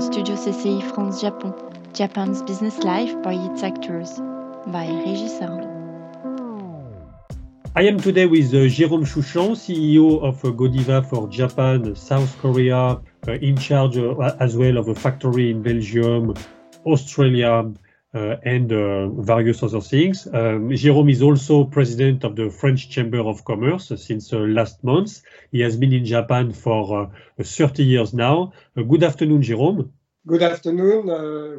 Studio 0.00 0.34
CCI 0.34 0.82
France 0.94 1.20
Japon, 1.20 1.52
Japan's 1.92 2.40
business 2.42 2.78
life 2.78 3.12
by 3.22 3.34
its 3.34 3.62
actors, 3.62 4.16
by 4.68 4.86
Régis. 4.86 5.36
I 7.76 7.82
am 7.82 8.00
today 8.00 8.24
with 8.24 8.48
uh, 8.54 8.64
Jérôme 8.64 9.04
Chouchan, 9.04 9.50
CEO 9.52 10.22
of 10.22 10.42
uh, 10.42 10.50
Godiva 10.52 11.02
for 11.02 11.28
Japan, 11.28 11.94
South 11.94 12.34
Korea, 12.38 12.98
uh, 13.28 13.32
in 13.42 13.58
charge 13.58 13.98
uh, 13.98 14.34
as 14.40 14.56
well 14.56 14.78
of 14.78 14.88
a 14.88 14.94
factory 14.94 15.50
in 15.50 15.62
Belgium, 15.62 16.34
Australia, 16.86 17.70
Uh, 18.12 18.34
and 18.42 18.72
uh, 18.72 19.06
various 19.22 19.62
other 19.62 19.80
things. 19.80 20.26
Um, 20.26 20.70
Jérôme 20.70 21.12
is 21.12 21.22
also 21.22 21.62
president 21.62 22.24
of 22.24 22.34
the 22.34 22.50
French 22.50 22.90
Chamber 22.90 23.20
of 23.20 23.44
Commerce 23.44 23.92
since 23.96 24.32
uh, 24.32 24.38
last 24.38 24.82
month. 24.82 25.22
He 25.52 25.60
has 25.60 25.76
been 25.76 25.92
in 25.92 26.04
Japan 26.04 26.52
for 26.52 27.12
uh, 27.38 27.42
30 27.44 27.84
years 27.84 28.12
now. 28.12 28.52
good 28.74 29.04
afternoon, 29.04 29.42
Jérôme. 29.42 29.90
Good 30.26 30.42
afternoon, 30.42 31.06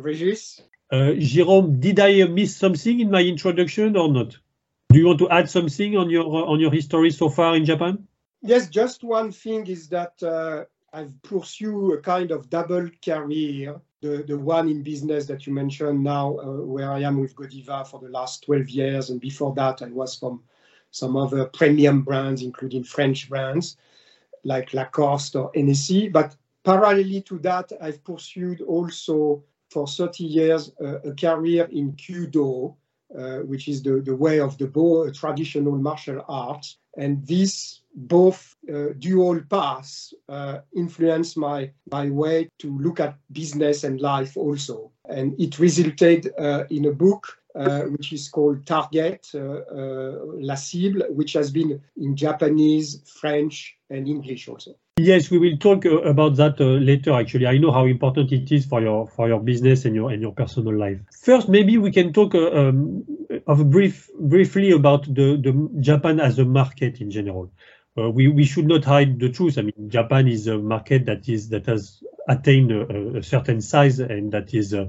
Regis. 0.02 0.62
Jérôme, 0.92 1.80
did 1.80 2.02
I 2.02 2.26
miss 2.26 2.58
something 2.58 3.00
in 3.00 3.10
my 3.10 3.22
introduction 3.22 3.96
or 3.96 4.10
not? 4.10 4.38
Do 4.92 5.00
you 5.00 5.08
want 5.08 5.20
to 5.20 5.30
add 5.30 5.50
something 5.50 5.96
on 5.96 6.10
your 6.10 6.26
on 6.26 6.60
your 6.60 6.72
history 6.72 7.12
so 7.12 7.30
far 7.30 7.56
in 7.56 7.64
Japan? 7.64 8.06
Yes, 8.42 8.68
just 8.68 9.06
one 9.06 9.32
thing 9.32 9.68
is 9.68 9.88
that 9.88 10.22
uh, 10.22 10.66
I've 10.92 11.14
pursued 11.24 11.94
a 11.94 12.02
kind 12.02 12.32
of 12.32 12.50
double 12.50 12.90
career. 13.02 13.80
The, 14.02 14.24
the 14.28 14.38
one 14.38 14.68
in 14.68 14.82
business 14.82 15.28
that 15.28 15.46
you 15.46 15.54
mentioned 15.54 16.04
now, 16.04 16.38
uh, 16.40 16.66
where 16.66 16.92
I 16.92 17.02
am 17.02 17.20
with 17.20 17.36
Godiva 17.36 17.86
for 17.86 18.00
the 18.00 18.10
last 18.10 18.44
12 18.46 18.70
years. 18.70 19.10
And 19.12 19.22
before 19.22 19.54
that, 19.56 19.82
I 19.84 19.90
was 19.90 20.16
from 20.16 20.42
some 20.90 21.16
other 21.16 21.46
premium 21.46 22.02
brands, 22.02 22.42
including 22.42 22.84
French 22.84 23.30
brands 23.30 23.78
like 24.44 24.74
Lacoste 24.74 25.36
or 25.36 25.52
Hennessy. 25.54 26.10
But 26.10 26.36
parallelly 26.66 27.26
to 27.26 27.40
that, 27.40 27.72
I've 27.82 28.04
pursued 28.04 28.62
also 28.62 29.44
for 29.70 29.88
30 29.88 30.24
years 30.24 30.72
uh, 30.82 31.00
a 31.02 31.14
career 31.14 31.68
in 31.72 31.94
Kyudo, 31.94 32.76
uh, 33.18 33.38
which 33.40 33.68
is 33.68 33.82
the, 33.84 34.02
the 34.02 34.16
way 34.16 34.40
of 34.40 34.58
the 34.58 34.68
bow, 34.68 35.04
a 35.04 35.12
traditional 35.12 35.78
martial 35.78 36.24
art. 36.28 36.66
And 36.98 37.26
this 37.26 37.81
both 37.94 38.56
uh, 38.72 38.90
dual 39.00 39.42
paths 39.50 40.14
uh, 40.30 40.60
influence 40.76 41.36
my, 41.36 41.72
my 41.92 42.10
way 42.10 42.50
to 42.60 42.78
look 42.80 43.00
at 43.00 43.16
business 43.32 43.84
and 43.84 44.00
life 44.00 44.38
also. 44.38 44.92
And 45.10 45.40
it 45.40 45.60
resulted 45.60 46.32
uh, 46.38 46.64
in 46.70 46.86
a 46.86 46.92
book 46.92 47.38
uh, 47.54 47.82
which 47.82 48.14
is 48.14 48.30
called 48.30 48.66
Target, 48.66 49.28
uh, 49.36 49.40
uh, 49.40 50.16
La 50.40 50.56
Cible, 50.56 51.04
which 51.10 51.34
has 51.34 51.52
been 51.52 51.82
in 51.98 52.16
Japanese, 52.16 53.02
French, 53.20 53.78
and 53.90 54.08
English 54.08 54.48
also. 54.48 54.72
Yes, 54.98 55.30
we 55.30 55.38
will 55.38 55.58
talk 55.58 55.84
about 55.84 56.38
that 56.38 56.60
later. 56.60 57.12
Actually, 57.12 57.48
I 57.48 57.58
know 57.58 57.72
how 57.72 57.86
important 57.86 58.32
it 58.32 58.52
is 58.52 58.66
for 58.66 58.82
your 58.82 59.08
for 59.08 59.28
your 59.28 59.40
business 59.40 59.84
and 59.84 59.96
your 59.96 60.12
and 60.12 60.22
your 60.22 60.32
personal 60.32 60.78
life. 60.78 61.00
First, 61.24 61.50
maybe 61.50 61.78
we 61.78 61.92
can 61.92 62.14
talk 62.14 62.36
um, 62.36 63.04
of 63.48 63.70
brief 63.70 64.10
briefly 64.20 64.72
about 64.72 65.06
the, 65.06 65.38
the 65.42 65.82
Japan 65.82 66.20
as 66.20 66.40
a 66.40 66.46
market 66.46 67.02
in 67.02 67.10
general. 67.10 67.52
We 67.96 68.28
we 68.28 68.46
should 68.46 68.68
not 68.68 68.86
hide 68.86 69.20
the 69.20 69.30
truth. 69.30 69.58
I 69.58 69.64
mean, 69.64 69.90
Japan 69.90 70.28
is 70.28 70.48
a 70.48 70.58
market 70.58 71.06
that 71.06 71.28
is 71.28 71.50
that 71.50 71.66
has 71.66 72.04
attained 72.28 72.72
a, 72.72 73.18
a 73.18 73.24
certain 73.24 73.62
size 73.62 74.00
and 74.00 74.32
that 74.32 74.54
is 74.54 74.74
uh, 74.74 74.86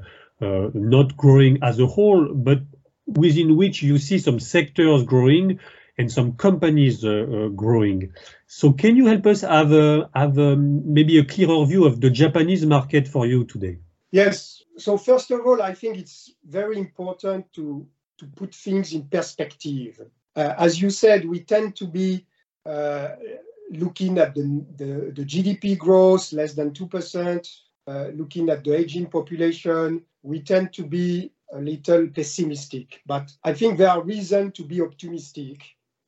not 0.75 1.17
growing 1.17 1.63
as 1.63 1.79
a 1.79 1.87
whole, 1.87 2.33
but 2.35 2.61
within 3.07 3.57
which 3.57 3.83
you 3.83 3.99
see 3.99 4.19
some 4.19 4.41
sectors 4.41 5.05
growing 5.05 5.59
and 5.99 6.11
some 6.11 6.33
companies 6.33 7.05
uh, 7.05 7.11
uh, 7.11 7.49
growing. 7.49 8.13
So 8.47 8.73
can 8.73 8.97
you 8.97 9.07
help 9.07 9.27
us 9.27 9.43
have 9.43 9.73
a, 9.73 10.11
have 10.15 10.39
a, 10.39 10.57
maybe 10.57 11.19
a 11.19 11.25
clearer 11.25 11.65
view 11.67 11.85
of 11.85 12.01
the 12.01 12.11
Japanese 12.11 12.65
market 12.65 13.07
for 13.07 13.27
you 13.27 13.45
today? 13.45 13.79
Yes. 14.11 14.63
So 14.79 14.97
first 14.97 15.31
of 15.31 15.41
all, 15.47 15.63
I 15.63 15.75
think 15.75 15.99
it's 15.99 16.33
very 16.45 16.79
important 16.79 17.53
to 17.55 17.87
to 18.19 18.27
put 18.27 18.55
things 18.55 18.93
in 18.93 19.09
perspective. 19.09 20.01
Uh, 20.37 20.55
as 20.57 20.81
you 20.81 20.91
said, 20.91 21.25
we 21.25 21.41
tend 21.41 21.75
to 21.77 21.87
be 21.87 22.15
uh, 22.15 22.19
looking 22.67 24.19
at 24.19 24.35
the, 24.35 24.65
the, 24.77 25.13
the, 25.15 25.25
GDP 25.25 25.79
growth 25.79 26.33
less 26.33 26.55
than 26.55 26.73
2%, 26.73 27.51
uh, 27.87 28.07
looking 28.15 28.49
at 28.51 28.63
the 28.65 28.75
aging 28.75 29.07
population, 29.07 30.03
we 30.23 30.41
tend 30.41 30.73
to 30.73 30.85
be 30.85 31.33
a 31.53 31.59
little 31.59 32.07
pessimistic. 32.09 33.01
But 33.07 33.33
I 33.45 33.53
think 33.53 33.79
there 33.79 33.91
are 33.91 34.03
reasons 34.03 34.53
to 34.55 34.65
be 34.65 34.81
optimistic. 34.81 35.63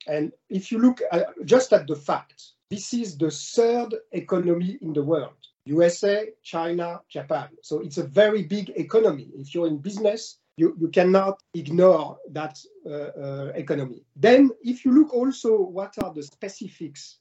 And 0.07 0.33
if 0.49 0.71
you 0.71 0.79
look 0.79 1.01
at, 1.11 1.27
just 1.45 1.73
at 1.73 1.87
the 1.87 1.97
facts, 1.97 2.55
this 2.71 2.95
is 2.95 3.17
the 3.17 3.31
third 3.31 3.95
economy 4.13 4.79
in 4.83 4.93
the 4.93 5.03
world 5.03 5.35
USA, 5.67 6.29
China, 6.43 7.01
Japan. 7.09 7.49
So 7.63 7.81
it's 7.81 7.99
a 7.99 8.05
very 8.05 8.43
big 8.43 8.71
economy. 8.77 9.31
If 9.35 9.55
you're 9.55 9.67
in 9.67 9.79
business, 9.79 10.39
you, 10.57 10.77
you 10.81 10.89
cannot 10.89 11.43
ignore 11.55 12.19
that 12.31 12.59
uh, 12.87 12.91
uh, 12.91 13.53
economy. 13.55 14.05
Then, 14.17 14.51
if 14.63 14.85
you 14.85 14.93
look 14.93 15.13
also 15.13 15.61
what 15.61 15.95
are 16.03 16.13
the 16.13 16.23
specifics 16.23 17.19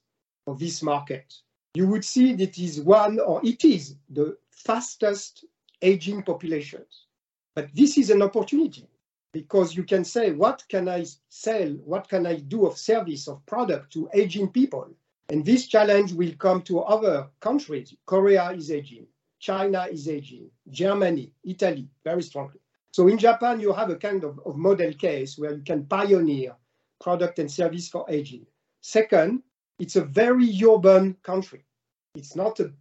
of 0.47 0.59
this 0.59 0.83
market, 0.83 1.33
you 1.73 1.87
would 1.87 2.05
see 2.05 2.33
that 2.33 2.43
it 2.43 2.59
is 2.59 2.81
one 2.81 3.19
or 3.19 3.41
it 3.43 3.65
is 3.65 3.95
the 4.09 4.37
fastest 4.51 5.45
aging 5.81 6.23
populations. 6.23 7.07
But 7.55 7.69
this 7.73 7.97
is 7.97 8.09
an 8.09 8.21
opportunity 8.21 8.87
because 9.31 9.75
you 9.75 9.83
can 9.83 10.05
say, 10.05 10.31
what 10.31 10.63
can 10.69 10.87
I 10.87 11.05
sell? 11.29 11.69
What 11.85 12.07
can 12.07 12.27
I 12.27 12.35
do 12.35 12.67
of 12.67 12.77
service, 12.77 13.27
of 13.27 13.43
product 13.47 13.93
to 13.93 14.09
aging 14.13 14.49
people? 14.49 14.89
And 15.29 15.43
this 15.43 15.67
challenge 15.67 16.13
will 16.13 16.33
come 16.37 16.61
to 16.63 16.81
other 16.81 17.27
countries. 17.39 17.95
Korea 18.05 18.51
is 18.51 18.69
aging, 18.69 19.07
China 19.39 19.87
is 19.89 20.07
aging, 20.07 20.49
Germany, 20.69 21.31
Italy, 21.43 21.87
very 22.03 22.21
strongly. 22.21 22.59
So 22.93 23.07
in 23.07 23.17
Japan, 23.17 23.59
you 23.59 23.73
have 23.73 23.89
a 23.89 23.95
kind 23.95 24.23
of, 24.23 24.39
of 24.45 24.55
model 24.55 24.93
case 24.93 25.35
where 25.35 25.55
you 25.55 25.63
can 25.63 25.85
pioneer 25.85 26.55
product 27.01 27.39
and 27.39 27.51
service 27.51 27.89
for 27.89 28.05
aging. 28.07 28.45
Second, 28.81 29.41
it's 29.79 29.95
a 29.95 30.05
very 30.05 30.47
urban 30.63 31.15
country. 31.23 31.65
It's 32.13 32.35
not 32.35 32.59
a 32.59 32.71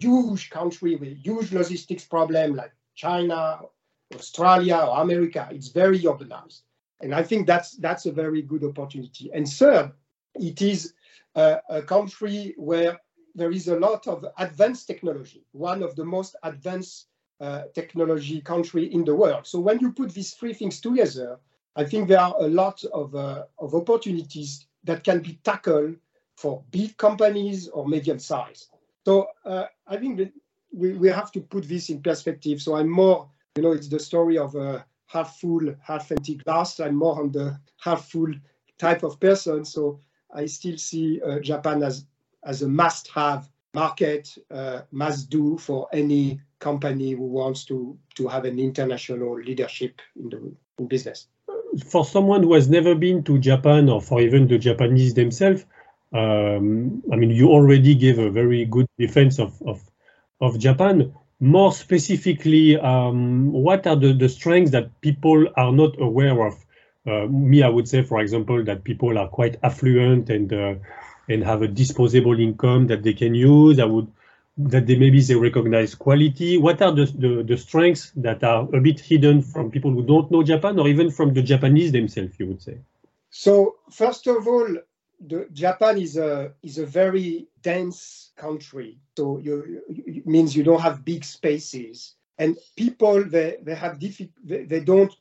huge 0.00 0.50
country 0.50 0.96
with 0.96 1.16
huge 1.16 1.52
logistics 1.52 2.04
problem 2.04 2.56
like 2.56 2.72
China, 2.96 3.60
Australia, 4.12 4.78
or 4.78 5.00
America. 5.00 5.48
It's 5.52 5.68
very 5.68 6.00
urbanized. 6.00 6.62
And 7.00 7.14
I 7.14 7.22
think 7.22 7.46
that's 7.46 7.76
that's 7.76 8.06
a 8.06 8.12
very 8.12 8.42
good 8.42 8.64
opportunity. 8.64 9.30
And 9.32 9.48
third, 9.48 9.92
it 10.34 10.60
is 10.60 10.94
a, 11.36 11.60
a 11.68 11.82
country 11.82 12.54
where 12.56 13.00
there 13.36 13.52
is 13.52 13.68
a 13.68 13.78
lot 13.78 14.08
of 14.08 14.26
advanced 14.38 14.88
technology, 14.88 15.46
one 15.52 15.84
of 15.84 15.94
the 15.94 16.04
most 16.04 16.34
advanced 16.42 17.06
uh, 17.40 17.62
technology 17.74 18.40
country 18.40 18.84
in 18.92 19.04
the 19.04 19.14
world. 19.14 19.46
So 19.46 19.58
when 19.60 19.78
you 19.80 19.92
put 19.92 20.12
these 20.12 20.32
three 20.34 20.54
things 20.54 20.80
together, 20.80 21.38
I 21.74 21.84
think 21.84 22.08
there 22.08 22.20
are 22.20 22.34
a 22.38 22.48
lot 22.48 22.84
of, 22.92 23.14
uh, 23.14 23.44
of 23.58 23.74
opportunities 23.74 24.66
that 24.84 25.04
can 25.04 25.20
be 25.20 25.38
tackled 25.42 25.96
for 26.36 26.62
big 26.70 26.96
companies 26.96 27.68
or 27.68 27.86
medium 27.88 28.18
size. 28.18 28.68
So 29.04 29.28
uh, 29.44 29.66
I 29.86 29.96
think 29.96 30.18
that 30.18 30.32
we, 30.72 30.92
we 30.94 31.08
have 31.08 31.32
to 31.32 31.40
put 31.40 31.68
this 31.68 31.90
in 31.90 32.02
perspective. 32.02 32.60
So 32.60 32.76
I'm 32.76 32.88
more, 32.88 33.28
you 33.56 33.62
know, 33.62 33.72
it's 33.72 33.88
the 33.88 33.98
story 33.98 34.38
of 34.38 34.54
a 34.54 34.84
half 35.06 35.38
full, 35.38 35.74
half 35.82 36.10
empty 36.10 36.36
glass. 36.36 36.80
I'm 36.80 36.96
more 36.96 37.20
on 37.20 37.32
the 37.32 37.58
half 37.80 38.08
full 38.08 38.32
type 38.78 39.02
of 39.02 39.20
person. 39.20 39.64
So 39.64 40.00
I 40.34 40.46
still 40.46 40.76
see 40.76 41.20
uh, 41.22 41.40
Japan 41.40 41.82
as 41.82 42.06
as 42.44 42.62
a 42.62 42.68
must-have 42.68 43.48
market, 43.74 44.36
uh, 44.50 44.82
must-do 44.90 45.58
for 45.58 45.88
any 45.92 46.40
company 46.58 47.12
who 47.12 47.26
wants 47.26 47.64
to 47.64 47.98
to 48.14 48.28
have 48.28 48.44
an 48.44 48.58
international 48.58 49.34
leadership 49.40 50.00
in 50.16 50.28
the 50.28 50.52
in 50.78 50.86
business. 50.86 51.28
For 51.86 52.04
someone 52.04 52.42
who 52.42 52.54
has 52.54 52.68
never 52.68 52.94
been 52.94 53.22
to 53.24 53.38
Japan, 53.38 53.88
or 53.88 54.00
for 54.00 54.20
even 54.20 54.46
the 54.46 54.58
Japanese 54.58 55.14
themselves, 55.14 55.64
um, 56.12 57.02
I 57.10 57.16
mean, 57.16 57.30
you 57.30 57.48
already 57.48 57.94
gave 57.94 58.18
a 58.18 58.30
very 58.30 58.64
good 58.66 58.86
defense 58.98 59.38
of, 59.38 59.60
of, 59.62 59.80
of 60.40 60.58
Japan. 60.58 61.14
More 61.40 61.72
specifically, 61.72 62.78
um, 62.78 63.50
what 63.52 63.86
are 63.86 63.96
the, 63.96 64.12
the 64.12 64.28
strengths 64.28 64.70
that 64.72 65.00
people 65.00 65.48
are 65.56 65.72
not 65.72 66.00
aware 66.00 66.46
of? 66.46 66.54
Uh, 67.06 67.26
me, 67.26 67.62
I 67.62 67.68
would 67.68 67.88
say, 67.88 68.02
for 68.02 68.20
example, 68.20 68.62
that 68.64 68.84
people 68.84 69.18
are 69.18 69.28
quite 69.28 69.56
affluent 69.62 70.30
and 70.30 70.52
uh, 70.52 70.74
and 71.28 71.44
have 71.44 71.62
a 71.62 71.68
disposable 71.68 72.38
income 72.38 72.86
that 72.88 73.02
they 73.02 73.12
can 73.12 73.34
use. 73.34 73.78
Would 73.82 74.08
that 74.58 74.86
they 74.86 74.96
maybe 74.96 75.20
they 75.20 75.34
recognize 75.34 75.94
quality. 75.94 76.58
What 76.58 76.82
are 76.82 76.92
the, 76.92 77.06
the, 77.06 77.42
the 77.42 77.56
strengths 77.56 78.12
that 78.16 78.44
are 78.44 78.68
a 78.74 78.80
bit 78.80 79.00
hidden 79.00 79.40
from 79.42 79.70
people 79.70 79.90
who 79.90 80.02
don't 80.02 80.30
know 80.30 80.42
Japan, 80.42 80.78
or 80.78 80.88
even 80.88 81.10
from 81.10 81.32
the 81.32 81.42
Japanese 81.42 81.92
themselves? 81.92 82.34
You 82.38 82.46
would 82.48 82.62
say. 82.62 82.78
So 83.30 83.76
first 83.90 84.26
of 84.26 84.46
all, 84.46 84.68
the, 85.26 85.48
Japan 85.52 85.98
is 85.98 86.16
a 86.16 86.52
is 86.62 86.78
a 86.78 86.86
very 86.86 87.46
dense 87.62 88.32
country, 88.36 88.98
so 89.16 89.38
you, 89.38 89.82
it 89.88 90.26
means 90.26 90.54
you 90.54 90.64
don't 90.64 90.80
have 90.80 91.04
big 91.04 91.24
spaces, 91.24 92.14
and 92.38 92.58
people 92.76 93.24
they 93.24 93.58
they 93.62 93.74
have 93.74 93.98
diffi- 93.98 94.32
they, 94.44 94.64
they 94.64 94.80
don't 94.80 95.14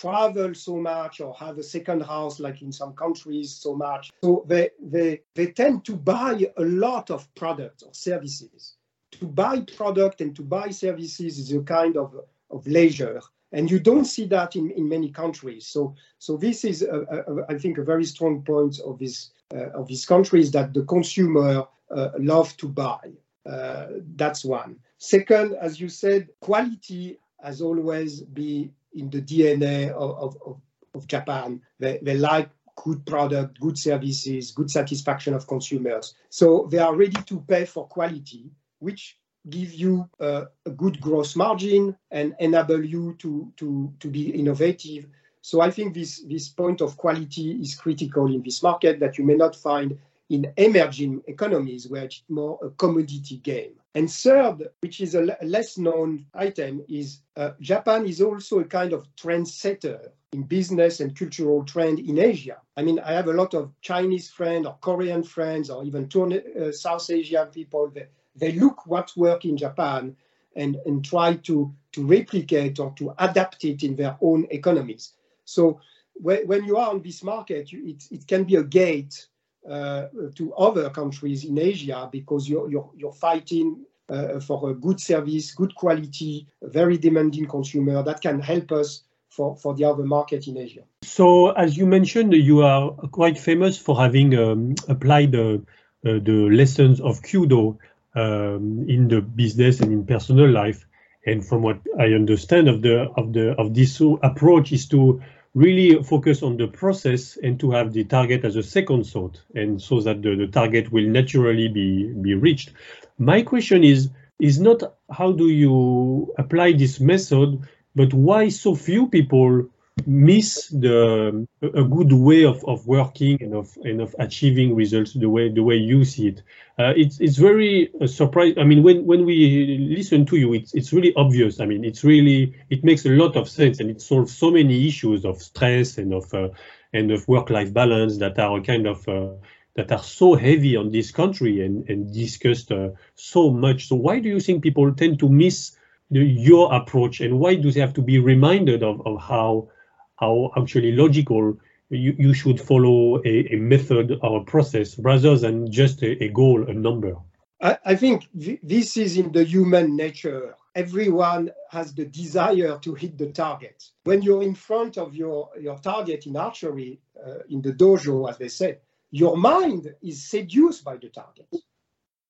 travel 0.00 0.54
so 0.54 0.74
much 0.76 1.14
or 1.20 1.32
have 1.34 1.56
a 1.58 1.62
second 1.62 2.02
house 2.02 2.36
like 2.46 2.58
in 2.66 2.72
some 2.72 2.92
countries 2.94 3.50
so 3.64 3.74
much. 3.74 4.04
So 4.22 4.44
they 4.50 4.70
they 4.94 5.10
they 5.36 5.48
tend 5.52 5.84
to 5.84 5.94
buy 5.96 6.32
a 6.64 6.66
lot 6.86 7.10
of 7.10 7.20
products 7.34 7.82
or 7.86 7.92
services. 7.92 8.76
to 9.20 9.26
buy 9.26 9.60
product 9.76 10.20
and 10.20 10.34
to 10.36 10.42
buy 10.42 10.70
services 10.70 11.38
is 11.38 11.52
a 11.52 11.60
kind 11.60 11.96
of, 11.96 12.14
of 12.50 12.66
leisure. 12.66 13.20
And 13.52 13.70
you 13.70 13.78
don't 13.78 14.04
see 14.04 14.26
that 14.26 14.56
in, 14.56 14.70
in 14.72 14.88
many 14.88 15.10
countries. 15.10 15.66
So, 15.66 15.94
so 16.18 16.36
this 16.36 16.64
is, 16.64 16.82
a, 16.82 17.00
a, 17.28 17.46
I 17.48 17.58
think, 17.58 17.78
a 17.78 17.84
very 17.84 18.04
strong 18.04 18.42
point 18.42 18.80
of 18.80 18.98
this, 18.98 19.30
uh, 19.54 19.70
of 19.70 19.86
these 19.88 20.04
countries 20.04 20.50
that 20.50 20.74
the 20.74 20.82
consumer 20.84 21.64
uh, 21.90 22.08
love 22.18 22.56
to 22.58 22.68
buy. 22.68 23.12
Uh, 23.48 23.86
that's 24.16 24.44
one. 24.44 24.76
Second, 24.98 25.54
as 25.54 25.80
you 25.80 25.88
said, 25.88 26.28
quality 26.40 27.18
has 27.42 27.62
always 27.62 28.20
been 28.22 28.72
in 28.94 29.10
the 29.10 29.22
DNA 29.22 29.90
of, 29.90 30.36
of, 30.44 30.60
of 30.94 31.06
Japan. 31.06 31.60
They, 31.78 31.98
they 32.02 32.16
like 32.16 32.50
good 32.76 33.04
product, 33.06 33.60
good 33.60 33.78
services, 33.78 34.52
good 34.52 34.70
satisfaction 34.70 35.34
of 35.34 35.46
consumers. 35.46 36.14
So 36.30 36.68
they 36.70 36.78
are 36.78 36.94
ready 36.94 37.20
to 37.22 37.40
pay 37.40 37.64
for 37.64 37.86
quality, 37.86 38.50
which 38.78 39.18
give 39.48 39.72
you 39.72 40.08
uh, 40.20 40.46
a 40.64 40.70
good 40.70 41.00
gross 41.00 41.36
margin 41.36 41.96
and 42.10 42.34
enable 42.40 42.84
you 42.84 43.14
to, 43.18 43.52
to, 43.56 43.92
to 44.00 44.08
be 44.08 44.30
innovative. 44.30 45.06
So 45.40 45.60
I 45.60 45.70
think 45.70 45.94
this, 45.94 46.22
this 46.28 46.48
point 46.48 46.80
of 46.80 46.96
quality 46.96 47.52
is 47.52 47.74
critical 47.76 48.26
in 48.26 48.42
this 48.42 48.62
market 48.62 48.98
that 49.00 49.18
you 49.18 49.24
may 49.24 49.36
not 49.36 49.54
find 49.54 49.98
in 50.28 50.52
emerging 50.56 51.22
economies 51.26 51.88
where 51.88 52.04
it's 52.04 52.22
more 52.28 52.58
a 52.62 52.70
commodity 52.70 53.36
game. 53.38 53.72
And 53.94 54.10
third, 54.10 54.68
which 54.80 55.00
is 55.00 55.14
a 55.14 55.36
less 55.42 55.78
known 55.78 56.26
item, 56.34 56.84
is 56.88 57.20
uh, 57.36 57.52
Japan 57.60 58.06
is 58.06 58.20
also 58.20 58.60
a 58.60 58.64
kind 58.64 58.92
of 58.92 59.06
trendsetter 59.16 60.10
in 60.32 60.42
business 60.42 61.00
and 61.00 61.16
cultural 61.16 61.64
trend 61.64 62.00
in 62.00 62.18
Asia. 62.18 62.58
I 62.76 62.82
mean, 62.82 62.98
I 62.98 63.12
have 63.12 63.28
a 63.28 63.32
lot 63.32 63.54
of 63.54 63.72
Chinese 63.80 64.28
friends 64.28 64.66
or 64.66 64.76
Korean 64.80 65.22
friends 65.22 65.70
or 65.70 65.84
even 65.84 66.08
uh, 66.14 66.72
South 66.72 67.08
Asian 67.08 67.46
people. 67.46 67.90
They, 67.94 68.08
they 68.34 68.52
look 68.52 68.86
what 68.86 69.16
work 69.16 69.44
in 69.44 69.56
Japan 69.56 70.16
and, 70.56 70.76
and 70.84 71.04
try 71.04 71.36
to, 71.36 71.72
to 71.92 72.06
replicate 72.06 72.78
or 72.78 72.92
to 72.98 73.14
adapt 73.18 73.64
it 73.64 73.82
in 73.82 73.96
their 73.96 74.18
own 74.20 74.46
economies. 74.50 75.14
So 75.44 75.80
when, 76.14 76.46
when 76.46 76.64
you 76.64 76.76
are 76.76 76.90
on 76.90 77.00
this 77.00 77.22
market, 77.22 77.72
you, 77.72 77.86
it, 77.86 78.04
it 78.10 78.26
can 78.26 78.44
be 78.44 78.56
a 78.56 78.62
gate 78.64 79.26
to 79.66 80.54
other 80.56 80.90
countries 80.90 81.44
in 81.44 81.58
Asia 81.58 82.08
because 82.10 82.48
you're, 82.48 82.70
you're, 82.70 82.90
you're 82.96 83.12
fighting 83.12 83.84
uh, 84.08 84.40
for 84.40 84.70
a 84.70 84.74
good 84.74 85.00
service, 85.00 85.52
good 85.52 85.74
quality, 85.74 86.46
very 86.62 86.96
demanding 86.96 87.46
consumer 87.46 88.02
that 88.02 88.20
can 88.20 88.40
help 88.40 88.72
us 88.72 89.02
for, 89.30 89.56
for 89.56 89.74
the 89.74 89.84
other 89.84 90.04
market 90.04 90.46
in 90.46 90.56
Asia. 90.56 90.82
So, 91.02 91.50
as 91.50 91.76
you 91.76 91.86
mentioned, 91.86 92.32
you 92.32 92.62
are 92.62 92.90
quite 93.10 93.38
famous 93.38 93.78
for 93.78 94.00
having 94.00 94.36
um, 94.38 94.74
applied 94.88 95.34
uh, 95.34 95.58
uh, 95.58 95.58
the 96.02 96.48
lessons 96.52 97.00
of 97.00 97.20
Kyudo 97.22 97.78
um, 98.14 98.86
in 98.88 99.08
the 99.08 99.20
business 99.20 99.80
and 99.80 99.92
in 99.92 100.06
personal 100.06 100.48
life. 100.48 100.86
And 101.26 101.44
from 101.44 101.62
what 101.62 101.80
I 101.98 102.12
understand 102.12 102.68
of 102.68 102.82
the 102.82 103.10
of 103.16 103.32
the 103.32 103.50
of 103.58 103.74
this 103.74 104.00
approach 104.22 104.70
is 104.70 104.86
to 104.90 105.20
really 105.56 106.02
focus 106.02 106.42
on 106.42 106.58
the 106.58 106.68
process 106.68 107.38
and 107.42 107.58
to 107.58 107.70
have 107.70 107.94
the 107.94 108.04
target 108.04 108.44
as 108.44 108.56
a 108.56 108.62
second 108.62 109.04
thought 109.06 109.40
and 109.54 109.80
so 109.80 110.00
that 110.02 110.20
the, 110.20 110.36
the 110.36 110.46
target 110.46 110.92
will 110.92 111.08
naturally 111.08 111.66
be 111.66 112.12
be 112.20 112.34
reached. 112.34 112.72
My 113.18 113.40
question 113.40 113.82
is 113.82 114.10
is 114.38 114.60
not 114.60 114.82
how 115.10 115.32
do 115.32 115.48
you 115.48 116.34
apply 116.36 116.72
this 116.72 117.00
method 117.00 117.58
but 117.94 118.12
why 118.12 118.50
so 118.50 118.74
few 118.74 119.08
people 119.08 119.66
miss 120.04 120.68
the 120.68 121.46
a 121.62 121.82
good 121.82 122.12
way 122.12 122.44
of, 122.44 122.62
of 122.64 122.86
working 122.86 123.42
and 123.42 123.54
of 123.54 123.76
and 123.82 124.00
of 124.00 124.14
achieving 124.18 124.74
results 124.74 125.14
the 125.14 125.28
way 125.28 125.48
the 125.48 125.62
way 125.62 125.76
you 125.76 126.04
see 126.04 126.28
it. 126.28 126.42
Uh, 126.78 126.92
it's 126.96 127.18
it's 127.20 127.36
very 127.36 127.90
uh, 128.00 128.06
surprising. 128.06 128.58
I 128.58 128.64
mean, 128.64 128.82
when 128.82 129.06
when 129.06 129.24
we 129.24 129.78
listen 129.90 130.26
to 130.26 130.36
you, 130.36 130.52
it's 130.52 130.74
it's 130.74 130.92
really 130.92 131.14
obvious. 131.16 131.60
I 131.60 131.66
mean, 131.66 131.84
it's 131.84 132.04
really 132.04 132.54
it 132.68 132.84
makes 132.84 133.06
a 133.06 133.10
lot 133.10 133.36
of 133.36 133.48
sense 133.48 133.80
and 133.80 133.90
it 133.90 134.02
solves 134.02 134.36
so 134.36 134.50
many 134.50 134.86
issues 134.86 135.24
of 135.24 135.40
stress 135.40 135.96
and 135.96 136.12
of 136.12 136.32
uh, 136.34 136.48
and 136.92 137.10
of 137.10 137.26
work-life 137.26 137.72
balance 137.72 138.18
that 138.18 138.38
are 138.38 138.60
kind 138.60 138.86
of 138.86 139.08
uh, 139.08 139.30
that 139.74 139.90
are 139.90 140.02
so 140.02 140.34
heavy 140.34 140.76
on 140.76 140.90
this 140.90 141.10
country 141.10 141.64
and 141.64 141.88
and 141.88 142.12
discussed 142.12 142.70
uh, 142.70 142.90
so 143.14 143.50
much. 143.50 143.88
So 143.88 143.96
why 143.96 144.20
do 144.20 144.28
you 144.28 144.40
think 144.40 144.62
people 144.62 144.92
tend 144.94 145.18
to 145.20 145.28
miss 145.28 145.74
the, 146.10 146.20
your 146.20 146.72
approach 146.72 147.20
and 147.20 147.40
why 147.40 147.54
do 147.54 147.72
they 147.72 147.80
have 147.80 147.94
to 147.94 148.02
be 148.02 148.18
reminded 148.18 148.82
of, 148.82 149.04
of 149.06 149.20
how 149.20 149.68
how 150.16 150.50
actually 150.56 150.92
logical 150.92 151.56
you, 151.90 152.14
you 152.18 152.34
should 152.34 152.60
follow 152.60 153.18
a, 153.24 153.54
a 153.54 153.56
method 153.56 154.18
or 154.22 154.40
a 154.40 154.44
process 154.44 154.98
rather 154.98 155.36
than 155.36 155.70
just 155.70 156.02
a, 156.02 156.22
a 156.24 156.28
goal, 156.28 156.68
a 156.68 156.74
number. 156.74 157.16
I, 157.60 157.78
I 157.84 157.94
think 157.94 158.28
th 158.38 158.58
this 158.62 158.96
is 158.96 159.16
in 159.16 159.32
the 159.32 159.44
human 159.44 159.96
nature. 159.96 160.54
Everyone 160.74 161.50
has 161.70 161.94
the 161.94 162.04
desire 162.04 162.78
to 162.82 162.94
hit 162.94 163.16
the 163.16 163.30
target. 163.32 163.78
When 164.04 164.20
you're 164.20 164.42
in 164.42 164.54
front 164.54 164.98
of 164.98 165.14
your, 165.14 165.48
your 165.58 165.78
target 165.78 166.26
in 166.26 166.36
archery, 166.36 167.00
uh, 167.24 167.38
in 167.48 167.62
the 167.62 167.72
dojo, 167.72 168.28
as 168.28 168.36
they 168.36 168.48
say, 168.48 168.78
your 169.10 169.36
mind 169.38 169.94
is 170.02 170.22
seduced 170.22 170.84
by 170.84 170.96
the 170.98 171.08
target. 171.08 171.48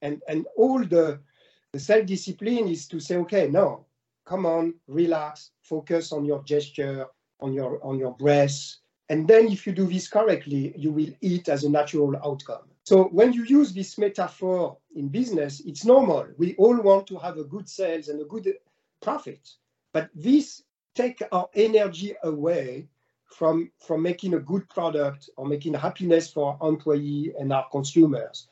And, 0.00 0.22
and 0.28 0.46
all 0.56 0.84
the, 0.84 1.18
the 1.72 1.80
self 1.80 2.06
discipline 2.06 2.68
is 2.68 2.86
to 2.88 3.00
say, 3.00 3.16
okay, 3.16 3.48
no, 3.48 3.86
come 4.24 4.46
on, 4.46 4.74
relax, 4.86 5.50
focus 5.62 6.12
on 6.12 6.24
your 6.24 6.44
gesture, 6.44 7.06
on 7.40 7.52
your 7.52 7.84
on 7.84 7.98
your 7.98 8.12
breath. 8.12 8.76
And 9.08 9.28
then 9.28 9.46
if 9.48 9.66
you 9.66 9.72
do 9.72 9.86
this 9.86 10.08
correctly, 10.08 10.74
you 10.76 10.90
will 10.90 11.12
eat 11.20 11.48
as 11.48 11.64
a 11.64 11.70
natural 11.70 12.16
outcome. 12.24 12.66
So 12.82 13.04
when 13.04 13.32
you 13.32 13.44
use 13.44 13.72
this 13.72 13.98
metaphor 13.98 14.76
in 14.94 15.08
business, 15.08 15.60
it's 15.64 15.84
normal. 15.84 16.26
We 16.38 16.54
all 16.56 16.80
want 16.80 17.06
to 17.08 17.18
have 17.18 17.36
a 17.36 17.44
good 17.44 17.68
sales 17.68 18.08
and 18.08 18.20
a 18.20 18.24
good 18.24 18.52
profit. 19.00 19.48
But 19.92 20.10
this 20.14 20.62
take 20.94 21.22
our 21.30 21.48
energy 21.54 22.14
away 22.24 22.88
from, 23.26 23.70
from 23.78 24.02
making 24.02 24.34
a 24.34 24.40
good 24.40 24.68
product 24.68 25.28
or 25.36 25.46
making 25.46 25.74
happiness 25.74 26.30
for 26.30 26.56
our 26.60 26.68
employee 26.68 27.32
and 27.38 27.52
our 27.52 27.66
consumers. 27.70 28.48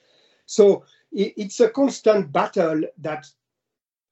So 0.46 0.84
it, 1.12 1.34
it's 1.36 1.60
a 1.60 1.69
constant 1.69 2.32
battle 2.32 2.82
that 2.98 3.26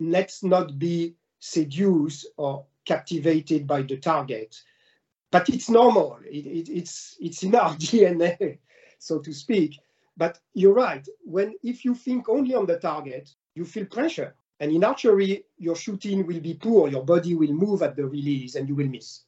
let's 0.00 0.42
not 0.42 0.78
be 0.78 1.14
seduced 1.40 2.26
or 2.36 2.64
captivated 2.84 3.66
by 3.66 3.82
the 3.82 3.96
target. 3.96 4.60
But 5.30 5.48
it's 5.48 5.70
normal. 5.70 6.18
It, 6.30 6.46
it, 6.46 6.68
it's 6.68 7.16
it's 7.20 7.42
in 7.42 7.54
our 7.54 7.74
DNA, 7.76 8.58
so 8.98 9.18
to 9.20 9.32
speak. 9.32 9.78
But 10.16 10.38
you're 10.54 10.74
right. 10.74 11.06
When 11.24 11.54
if 11.62 11.84
you 11.84 11.94
think 11.94 12.28
only 12.28 12.54
on 12.54 12.66
the 12.66 12.78
target, 12.78 13.34
you 13.54 13.64
feel 13.64 13.86
pressure. 13.86 14.34
And 14.60 14.70
in 14.70 14.84
archery, 14.84 15.44
your 15.58 15.74
shooting 15.74 16.24
will 16.26 16.38
be 16.38 16.54
poor. 16.54 16.88
Your 16.88 17.04
body 17.04 17.34
will 17.34 17.52
move 17.52 17.82
at 17.82 17.96
the 17.96 18.06
release, 18.06 18.54
and 18.54 18.68
you 18.68 18.76
will 18.76 18.86
miss. 18.86 19.22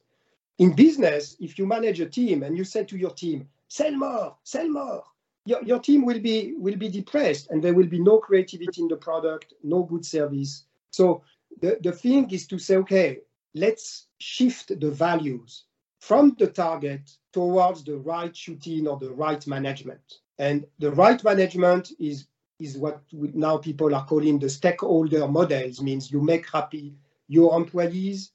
In 0.59 0.73
business, 0.73 1.35
if 1.41 1.59
you 1.59 1.65
manage 1.65 1.99
a 1.99 2.05
team 2.05 2.43
and 2.43 2.57
you 2.57 2.63
say 2.63 2.85
to 2.85 2.97
your 2.97 3.11
team, 3.11 3.49
"Sell 3.67 3.91
more, 3.91 4.37
sell 4.43 4.69
more," 4.69 5.03
your, 5.45 5.61
your 5.63 5.79
team 5.79 6.05
will 6.05 6.19
be 6.19 6.53
will 6.57 6.77
be 6.77 6.89
depressed, 6.89 7.49
and 7.49 7.63
there 7.63 7.73
will 7.73 7.87
be 7.87 7.99
no 7.99 8.19
creativity 8.19 8.81
in 8.81 8.87
the 8.87 8.95
product, 8.95 9.53
no 9.63 9.83
good 9.83 10.05
service. 10.05 10.65
So 10.91 11.23
the, 11.61 11.77
the 11.81 11.91
thing 11.91 12.29
is 12.31 12.47
to 12.47 12.59
say, 12.59 12.75
okay, 12.77 13.19
let's 13.55 14.07
shift 14.19 14.79
the 14.79 14.91
values 14.91 15.63
from 16.01 16.35
the 16.37 16.47
target 16.47 17.09
towards 17.33 17.83
the 17.83 17.97
right 17.97 18.35
shooting 18.35 18.87
or 18.87 18.99
the 18.99 19.11
right 19.11 19.47
management. 19.47 20.19
And 20.37 20.65
the 20.77 20.91
right 20.91 21.23
management 21.23 21.93
is, 21.99 22.27
is 22.59 22.77
what 22.77 23.01
now 23.11 23.57
people 23.57 23.95
are 23.95 24.05
calling 24.05 24.37
the 24.37 24.49
stakeholder 24.49 25.27
models, 25.27 25.81
means 25.81 26.11
you 26.11 26.21
make 26.21 26.49
happy 26.51 26.93
your 27.27 27.57
employees, 27.57 28.31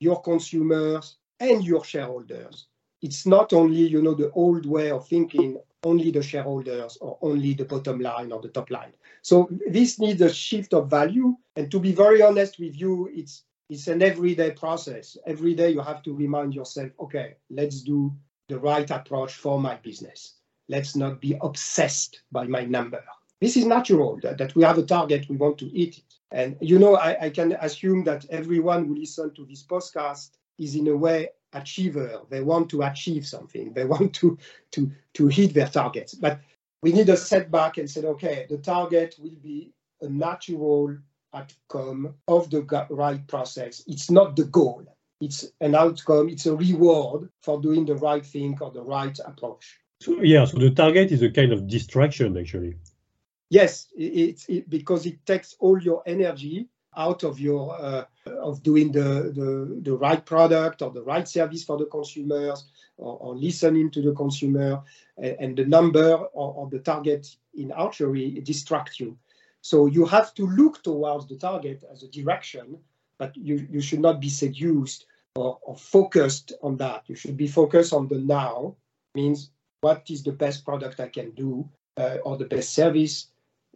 your 0.00 0.22
consumers, 0.22 1.16
and 1.40 1.64
your 1.64 1.84
shareholders. 1.84 2.68
It's 3.02 3.26
not 3.26 3.52
only, 3.52 3.86
you 3.86 4.00
know, 4.00 4.14
the 4.14 4.30
old 4.30 4.64
way 4.64 4.90
of 4.90 5.06
thinking, 5.06 5.58
only 5.84 6.10
the 6.10 6.22
shareholders 6.22 6.96
or 7.00 7.18
only 7.20 7.52
the 7.52 7.64
bottom 7.66 8.00
line 8.00 8.32
or 8.32 8.40
the 8.40 8.48
top 8.48 8.70
line. 8.70 8.94
So 9.20 9.48
this 9.68 9.98
needs 9.98 10.22
a 10.22 10.32
shift 10.32 10.72
of 10.72 10.88
value. 10.88 11.36
And 11.56 11.70
to 11.70 11.78
be 11.78 11.92
very 11.92 12.22
honest 12.22 12.58
with 12.58 12.80
you, 12.80 13.10
it's 13.12 13.42
it's 13.68 13.86
an 13.88 14.02
everyday 14.02 14.50
process. 14.50 15.16
Every 15.26 15.54
day 15.54 15.70
you 15.70 15.80
have 15.80 16.02
to 16.02 16.14
remind 16.14 16.54
yourself, 16.54 16.90
okay, 17.00 17.36
let's 17.50 17.80
do 17.80 18.12
the 18.48 18.58
right 18.58 18.90
approach 18.90 19.34
for 19.34 19.60
my 19.60 19.76
business. 19.76 20.34
Let's 20.68 20.96
not 20.96 21.20
be 21.20 21.36
obsessed 21.40 22.22
by 22.30 22.46
my 22.46 22.64
number. 22.64 23.02
This 23.40 23.56
is 23.56 23.66
natural 23.66 24.18
that, 24.22 24.38
that 24.38 24.54
we 24.54 24.62
have 24.62 24.78
a 24.78 24.82
target, 24.82 25.28
we 25.28 25.36
want 25.36 25.58
to 25.58 25.68
hit 25.68 25.98
it. 25.98 26.14
And 26.30 26.56
you 26.60 26.78
know, 26.78 26.96
I, 26.96 27.26
I 27.26 27.30
can 27.30 27.52
assume 27.60 28.04
that 28.04 28.26
everyone 28.30 28.86
who 28.86 28.96
listens 28.96 29.34
to 29.36 29.44
this 29.44 29.62
podcast 29.62 30.30
is 30.58 30.74
in 30.74 30.88
a 30.88 30.96
way 30.96 31.28
achiever. 31.52 32.20
They 32.28 32.42
want 32.42 32.68
to 32.70 32.82
achieve 32.82 33.26
something. 33.26 33.72
They 33.72 33.84
want 33.94 34.14
to 34.16 34.38
to 34.72 34.90
to 35.14 35.26
hit 35.28 35.54
their 35.54 35.68
targets. 35.68 36.14
But 36.14 36.40
we 36.82 36.92
need 36.92 37.08
a 37.08 37.16
setback 37.16 37.78
and 37.78 37.88
say, 37.88 38.02
okay, 38.02 38.46
the 38.48 38.58
target 38.58 39.14
will 39.18 39.36
be 39.42 39.72
a 40.02 40.08
natural 40.08 40.96
outcome 41.34 42.14
of 42.28 42.50
the 42.50 42.62
right 42.90 43.26
process. 43.26 43.82
It's 43.86 44.10
not 44.10 44.36
the 44.36 44.44
goal. 44.44 44.84
It's 45.20 45.46
an 45.60 45.74
outcome. 45.74 46.28
It's 46.28 46.46
a 46.46 46.54
reward 46.54 47.30
for 47.42 47.60
doing 47.60 47.86
the 47.86 47.96
right 47.96 48.24
thing 48.24 48.58
or 48.60 48.70
the 48.70 48.82
right 48.82 49.18
approach. 49.24 49.78
So, 50.00 50.20
yeah, 50.22 50.44
so 50.44 50.58
the 50.58 50.70
target 50.70 51.12
is 51.12 51.22
a 51.22 51.30
kind 51.30 51.52
of 51.52 51.66
distraction, 51.66 52.36
actually. 52.36 52.74
yes, 53.50 53.88
it's 53.96 54.48
it, 54.48 54.68
because 54.68 55.06
it 55.06 55.24
takes 55.24 55.54
all 55.60 55.80
your 55.80 56.02
energy 56.06 56.68
out 56.96 57.24
of 57.24 57.40
your 57.40 57.74
uh, 57.80 58.04
of 58.26 58.62
doing 58.62 58.92
the, 58.92 59.32
the 59.34 59.80
the 59.82 59.96
right 59.96 60.24
product 60.24 60.82
or 60.82 60.90
the 60.90 61.02
right 61.02 61.28
service 61.28 61.64
for 61.64 61.78
the 61.78 61.86
consumers 61.86 62.64
or, 62.96 63.16
or 63.18 63.36
listening 63.36 63.90
to 63.90 64.02
the 64.02 64.12
consumer 64.12 64.82
and, 65.16 65.36
and 65.40 65.56
the 65.56 65.64
number 65.64 66.14
of 66.34 66.70
the 66.70 66.78
target 66.78 67.36
in 67.54 67.72
archery 67.72 68.40
distract 68.44 69.00
you 69.00 69.16
so 69.64 69.86
you 69.86 70.04
have 70.04 70.34
to 70.34 70.46
look 70.46 70.82
towards 70.82 71.26
the 71.26 71.36
target 71.36 71.82
as 71.90 72.02
a 72.02 72.08
direction 72.08 72.78
but 73.16 73.34
you, 73.34 73.66
you 73.70 73.80
should 73.80 74.00
not 74.00 74.20
be 74.20 74.28
seduced 74.28 75.06
or, 75.36 75.58
or 75.62 75.74
focused 75.76 76.52
on 76.62 76.76
that. 76.76 77.04
You 77.06 77.14
should 77.14 77.38
be 77.38 77.46
focused 77.46 77.94
on 77.94 78.06
the 78.08 78.18
now 78.18 78.76
means 79.14 79.50
what 79.80 80.02
is 80.10 80.22
the 80.22 80.32
best 80.32 80.66
product 80.66 81.00
i 81.00 81.08
can 81.08 81.30
do 81.30 81.66
uh, 81.96 82.18
or 82.24 82.36
the 82.36 82.44
best 82.44 82.74
service 82.74 83.28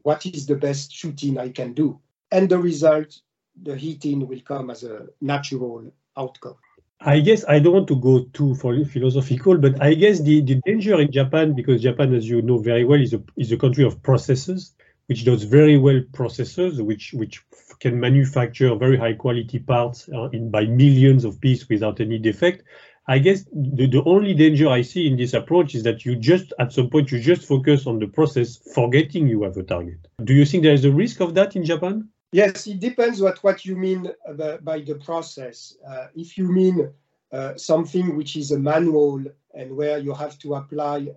what 0.02 0.26
is 0.26 0.45
the 0.45 0.57
best 0.57 0.92
shooting 0.92 1.38
i 1.38 1.49
can 1.49 1.73
do. 1.73 1.99
And 2.30 2.50
the 2.50 2.59
result, 2.59 3.23
the 3.62 3.75
heating 3.75 4.28
will 4.28 4.40
come 4.40 4.68
as 4.68 4.85
a 4.85 5.07
natural 5.23 5.90
outcome. 6.18 6.57
I 7.00 7.21
guess 7.21 7.47
I 7.49 7.61
don't 7.61 7.73
want 7.73 7.88
to 7.88 7.97
go 7.97 8.25
too 8.35 8.54
philosophical, 8.57 9.57
but 9.57 9.80
I 9.80 9.95
guess 9.95 10.21
the, 10.21 10.42
the 10.42 10.61
danger 10.66 11.00
in 11.00 11.11
Japan, 11.11 11.54
because 11.54 11.80
Japan, 11.80 12.12
as 12.14 12.28
you 12.28 12.42
know 12.42 12.59
very 12.59 12.85
well, 12.85 13.00
is 13.00 13.14
a 13.14 13.23
is 13.37 13.52
a 13.52 13.57
country 13.57 13.85
of 13.85 14.02
processes, 14.02 14.75
which 15.08 15.24
does 15.24 15.42
very 15.42 15.76
well 15.76 16.00
processes, 16.12 16.80
which 16.80 17.12
which 17.12 17.42
can 17.80 17.98
manufacture 17.98 18.74
very 18.74 18.96
high 18.96 19.14
quality 19.14 19.58
parts 19.58 20.08
uh, 20.14 20.28
in 20.30 20.50
by 20.50 20.64
millions 20.64 21.24
of 21.24 21.40
pieces 21.40 21.68
without 21.68 22.00
any 22.00 22.18
defect. 22.18 22.62
I 23.10 23.18
guess 23.18 23.44
the, 23.54 23.86
the 23.86 24.02
only 24.04 24.34
danger 24.34 24.68
I 24.68 24.82
see 24.82 25.06
in 25.06 25.16
this 25.16 25.32
approach 25.32 25.74
is 25.74 25.82
that 25.84 26.04
you 26.04 26.14
just, 26.14 26.52
at 26.58 26.74
some 26.74 26.90
point, 26.90 27.10
you 27.10 27.18
just 27.18 27.48
focus 27.48 27.86
on 27.86 27.98
the 27.98 28.06
process, 28.06 28.58
forgetting 28.74 29.26
you 29.26 29.44
have 29.44 29.56
a 29.56 29.62
target. 29.62 29.96
Do 30.22 30.34
you 30.34 30.44
think 30.44 30.62
there 30.62 30.74
is 30.74 30.84
a 30.84 30.92
risk 30.92 31.20
of 31.20 31.34
that 31.34 31.56
in 31.56 31.64
Japan? 31.64 32.10
Yes, 32.32 32.66
it 32.66 32.80
depends 32.80 33.22
what, 33.22 33.42
what 33.42 33.64
you 33.64 33.76
mean 33.76 34.10
by, 34.36 34.58
by 34.58 34.80
the 34.80 34.96
process. 34.96 35.74
Uh, 35.88 36.08
if 36.14 36.36
you 36.36 36.52
mean 36.52 36.92
uh, 37.32 37.56
something 37.56 38.14
which 38.14 38.36
is 38.36 38.50
a 38.50 38.58
manual 38.58 39.24
and 39.54 39.74
where 39.74 39.96
you 39.96 40.12
have 40.12 40.38
to 40.40 40.56
apply 40.56 41.08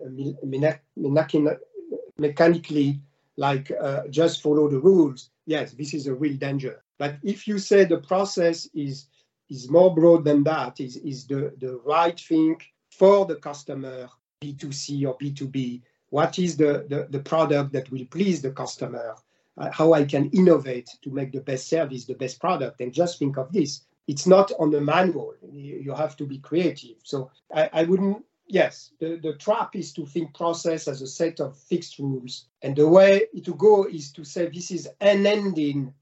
mechanically, 2.18 3.02
like 3.48 3.72
uh, 3.88 4.04
just 4.10 4.42
follow 4.44 4.70
the 4.70 4.80
rules, 4.80 5.32
yes, 5.48 5.74
this 5.74 5.94
is 5.96 6.06
a 6.06 6.14
real 6.14 6.38
danger. 6.38 6.84
But 7.00 7.16
if 7.24 7.48
you 7.48 7.58
say 7.58 7.80
the 7.84 8.04
process 8.12 8.70
is 8.74 9.08
is 9.50 9.70
more 9.70 9.94
broad 9.94 10.24
than 10.24 10.44
that, 10.44 10.80
is, 10.80 10.96
is 10.98 11.28
the, 11.28 11.42
the 11.58 11.74
right 11.84 12.18
thing 12.18 12.56
for 12.90 13.26
the 13.26 13.36
customer, 13.36 14.10
B2C 14.42 15.06
or 15.08 15.18
B2B, 15.18 15.82
what 16.10 16.40
is 16.40 16.56
the, 16.56 16.86
the, 16.88 17.08
the 17.10 17.20
product 17.20 17.74
that 17.74 17.92
will 17.92 18.06
please 18.06 18.42
the 18.42 18.52
customer, 18.52 19.16
uh, 19.58 19.70
how 19.72 19.92
I 19.92 20.06
can 20.06 20.30
innovate 20.30 20.90
to 21.02 21.10
make 21.10 21.34
the 21.34 21.42
best 21.42 21.68
service, 21.68 22.06
the 22.06 22.22
best 22.24 22.40
product, 22.40 22.80
and 22.80 22.94
just 22.94 23.20
think 23.20 23.38
of 23.38 23.52
this. 23.52 23.82
It's 24.08 24.26
not 24.26 24.54
on 24.58 24.72
the 24.72 24.80
manual. 24.80 25.34
You 25.52 25.94
have 25.94 26.16
to 26.18 26.26
be 26.26 26.38
creative. 26.38 26.98
So 27.04 27.30
I, 27.54 27.70
I 27.74 27.84
wouldn't, 27.84 28.24
yes, 28.52 28.92
the, 29.00 29.20
the 29.22 29.34
trap 29.34 29.76
is 29.76 29.94
to 29.94 30.06
think 30.06 30.36
process 30.36 30.88
as 30.88 31.02
a 31.02 31.08
set 31.08 31.40
of 31.40 31.58
fixed 31.58 31.98
rules. 32.00 32.46
And 32.62 32.76
the 32.76 32.88
way 32.88 33.28
to 33.44 33.54
go 33.56 33.86
is 33.86 34.12
to 34.14 34.24
say 34.24 34.50
this 34.50 34.72
is 34.72 34.90
an 35.00 35.26
ending 35.26 35.94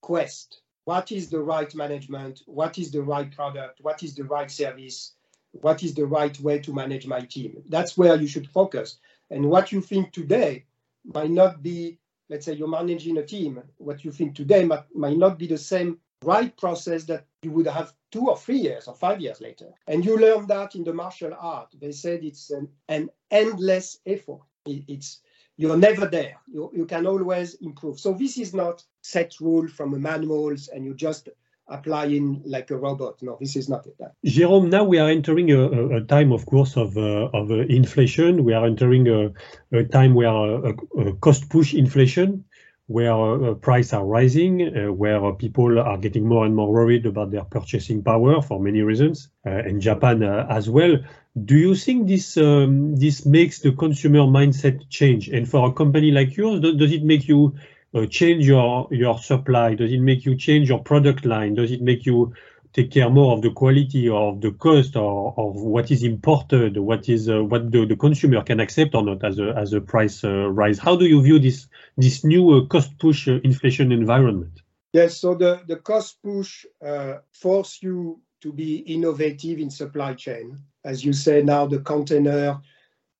quest. 0.00 0.60
What 0.84 1.12
is 1.12 1.28
the 1.28 1.40
right 1.40 1.72
management? 1.74 2.42
What 2.46 2.78
is 2.78 2.90
the 2.90 3.02
right 3.02 3.30
product? 3.34 3.80
What 3.82 4.02
is 4.02 4.14
the 4.14 4.24
right 4.24 4.50
service? 4.50 5.14
What 5.52 5.82
is 5.82 5.94
the 5.94 6.06
right 6.06 6.38
way 6.40 6.60
to 6.60 6.72
manage 6.72 7.06
my 7.06 7.20
team? 7.20 7.62
That's 7.68 7.98
where 7.98 8.16
you 8.16 8.28
should 8.28 8.48
focus. 8.48 8.98
And 9.30 9.50
what 9.50 9.72
you 9.72 9.80
think 9.80 10.12
today 10.12 10.64
might 11.04 11.30
not 11.30 11.62
be 11.62 11.98
let's 12.30 12.46
say 12.46 12.54
you're 12.54 12.68
managing 12.68 13.18
a 13.18 13.26
team, 13.26 13.60
what 13.78 14.04
you 14.04 14.12
think 14.12 14.36
today 14.36 14.64
might, 14.64 14.84
might 14.94 15.18
not 15.18 15.36
be 15.36 15.48
the 15.48 15.58
same 15.58 15.98
right 16.22 16.56
process 16.56 17.04
that 17.04 17.26
you 17.42 17.50
would 17.50 17.66
have 17.66 17.92
two 18.10 18.28
or 18.28 18.36
three 18.36 18.58
years 18.58 18.88
or 18.88 18.94
five 18.94 19.20
years 19.20 19.40
later. 19.40 19.68
And 19.86 20.04
you 20.04 20.18
learn 20.18 20.46
that 20.48 20.74
in 20.74 20.84
the 20.84 20.92
martial 20.92 21.34
art. 21.38 21.74
They 21.80 21.92
said 21.92 22.24
it's 22.24 22.50
an, 22.50 22.68
an 22.88 23.10
endless 23.30 23.98
effort. 24.06 24.40
It, 24.66 24.84
it's 24.88 25.20
you're 25.56 25.76
never 25.76 26.06
there. 26.06 26.36
You, 26.46 26.70
you 26.74 26.86
can 26.86 27.06
always 27.06 27.54
improve. 27.54 28.00
So 28.00 28.14
this 28.14 28.38
is 28.38 28.54
not 28.54 28.82
set 29.02 29.40
rule 29.40 29.68
from 29.68 29.92
the 29.92 29.98
manuals 29.98 30.68
and 30.68 30.84
you 30.84 30.94
just 30.94 31.28
applying 31.68 32.42
like 32.44 32.70
a 32.70 32.76
robot. 32.76 33.22
No, 33.22 33.36
this 33.40 33.56
is 33.56 33.68
not 33.68 33.86
it. 33.86 33.94
Jérôme, 34.26 34.70
now 34.70 34.84
we 34.84 34.98
are 34.98 35.08
entering 35.08 35.50
a, 35.52 35.98
a 35.98 36.00
time, 36.00 36.32
of 36.32 36.46
course, 36.46 36.76
of, 36.76 36.96
uh, 36.96 37.28
of 37.32 37.50
uh, 37.50 37.60
inflation. 37.68 38.42
We 38.42 38.54
are 38.54 38.66
entering 38.66 39.06
a, 39.08 39.30
a 39.72 39.84
time 39.84 40.14
where 40.14 40.28
a 40.28 41.12
cost 41.20 41.48
push 41.48 41.74
inflation, 41.74 42.44
where 42.90 43.14
uh, 43.14 43.54
prices 43.54 43.92
are 43.92 44.04
rising, 44.04 44.62
uh, 44.62 44.92
where 44.92 45.32
people 45.34 45.78
are 45.78 45.96
getting 45.96 46.26
more 46.26 46.44
and 46.44 46.56
more 46.56 46.72
worried 46.72 47.06
about 47.06 47.30
their 47.30 47.44
purchasing 47.44 48.02
power 48.02 48.42
for 48.42 48.58
many 48.58 48.82
reasons, 48.82 49.28
uh, 49.46 49.50
and 49.50 49.80
Japan 49.80 50.24
as 50.24 50.68
well. 50.68 50.96
Do 51.44 51.56
you 51.56 51.76
think 51.76 52.08
this 52.08 52.36
um, 52.36 52.96
this 52.96 53.24
makes 53.24 53.60
the 53.60 53.70
consumer 53.70 54.26
mindset 54.26 54.88
change? 54.88 55.28
And 55.28 55.48
for 55.48 55.68
a 55.68 55.72
company 55.72 56.10
like 56.10 56.36
yours, 56.36 56.58
does, 56.58 56.74
does 56.74 56.90
it 56.90 57.04
make 57.04 57.28
you 57.28 57.54
uh, 57.94 58.06
change 58.06 58.44
your 58.44 58.88
your 58.90 59.20
supply? 59.20 59.76
Does 59.76 59.92
it 59.92 60.00
make 60.00 60.24
you 60.24 60.34
change 60.36 60.68
your 60.68 60.82
product 60.82 61.24
line? 61.24 61.54
Does 61.54 61.70
it 61.70 61.82
make 61.82 62.04
you 62.04 62.34
take 62.72 62.90
care 62.92 63.10
more 63.10 63.32
of 63.34 63.42
the 63.42 63.50
quality 63.50 64.08
or 64.08 64.32
of 64.32 64.40
the 64.40 64.52
cost 64.52 64.96
or 64.96 65.34
of 65.36 65.56
what 65.56 65.90
is 65.90 66.02
imported, 66.02 66.76
what 66.76 67.08
is 67.08 67.28
uh, 67.28 67.42
what 67.42 67.70
the, 67.70 67.84
the 67.86 67.96
consumer 67.96 68.42
can 68.42 68.60
accept 68.60 68.94
or 68.94 69.02
not 69.02 69.24
as 69.24 69.38
a 69.38 69.54
as 69.56 69.72
a 69.72 69.80
price 69.80 70.24
uh, 70.24 70.48
rise? 70.50 70.78
How 70.78 70.96
do 70.96 71.06
you 71.06 71.22
view 71.22 71.38
this 71.38 71.68
this 71.96 72.24
new 72.24 72.50
uh, 72.50 72.66
cost 72.66 72.98
push 72.98 73.28
uh, 73.28 73.40
inflation 73.42 73.92
environment? 73.92 74.60
Yes, 74.92 75.16
so 75.16 75.34
the 75.34 75.62
the 75.66 75.76
cost 75.76 76.22
push 76.22 76.64
uh, 76.84 77.18
force 77.32 77.78
you 77.82 78.20
to 78.40 78.52
be 78.52 78.76
innovative 78.78 79.58
in 79.58 79.70
supply 79.70 80.14
chain. 80.14 80.58
As 80.84 81.04
you 81.04 81.12
say 81.12 81.42
now, 81.42 81.66
the 81.66 81.80
container, 81.80 82.60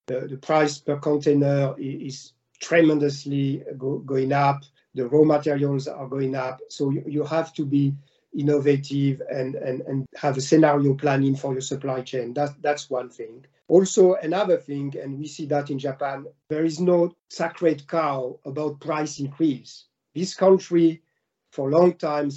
the, 0.06 0.26
the 0.28 0.38
price 0.38 0.78
per 0.78 0.96
container 0.96 1.74
is 1.78 2.32
tremendously 2.60 3.62
go, 3.76 3.98
going 3.98 4.32
up. 4.32 4.62
The 4.94 5.06
raw 5.06 5.24
materials 5.24 5.86
are 5.86 6.08
going 6.08 6.34
up. 6.34 6.60
So 6.68 6.90
you, 6.90 7.04
you 7.06 7.24
have 7.24 7.52
to 7.54 7.66
be 7.66 7.94
innovative 8.36 9.20
and, 9.30 9.54
and, 9.56 9.80
and 9.82 10.06
have 10.16 10.36
a 10.36 10.40
scenario 10.40 10.94
planning 10.94 11.36
for 11.36 11.52
your 11.52 11.60
supply 11.60 12.00
chain. 12.00 12.32
That, 12.34 12.50
that's 12.62 12.88
one 12.90 13.10
thing. 13.10 13.44
Also, 13.68 14.14
another 14.14 14.56
thing, 14.56 14.94
and 15.00 15.18
we 15.18 15.28
see 15.28 15.46
that 15.46 15.70
in 15.70 15.78
Japan, 15.78 16.26
there 16.48 16.64
is 16.64 16.80
no 16.80 17.14
sacred 17.28 17.86
cow 17.86 18.38
about 18.44 18.80
price 18.80 19.20
increase. 19.20 19.84
This 20.14 20.34
country, 20.34 21.02
for 21.52 21.68
a 21.68 21.78
long 21.78 21.94
time, 21.94 22.30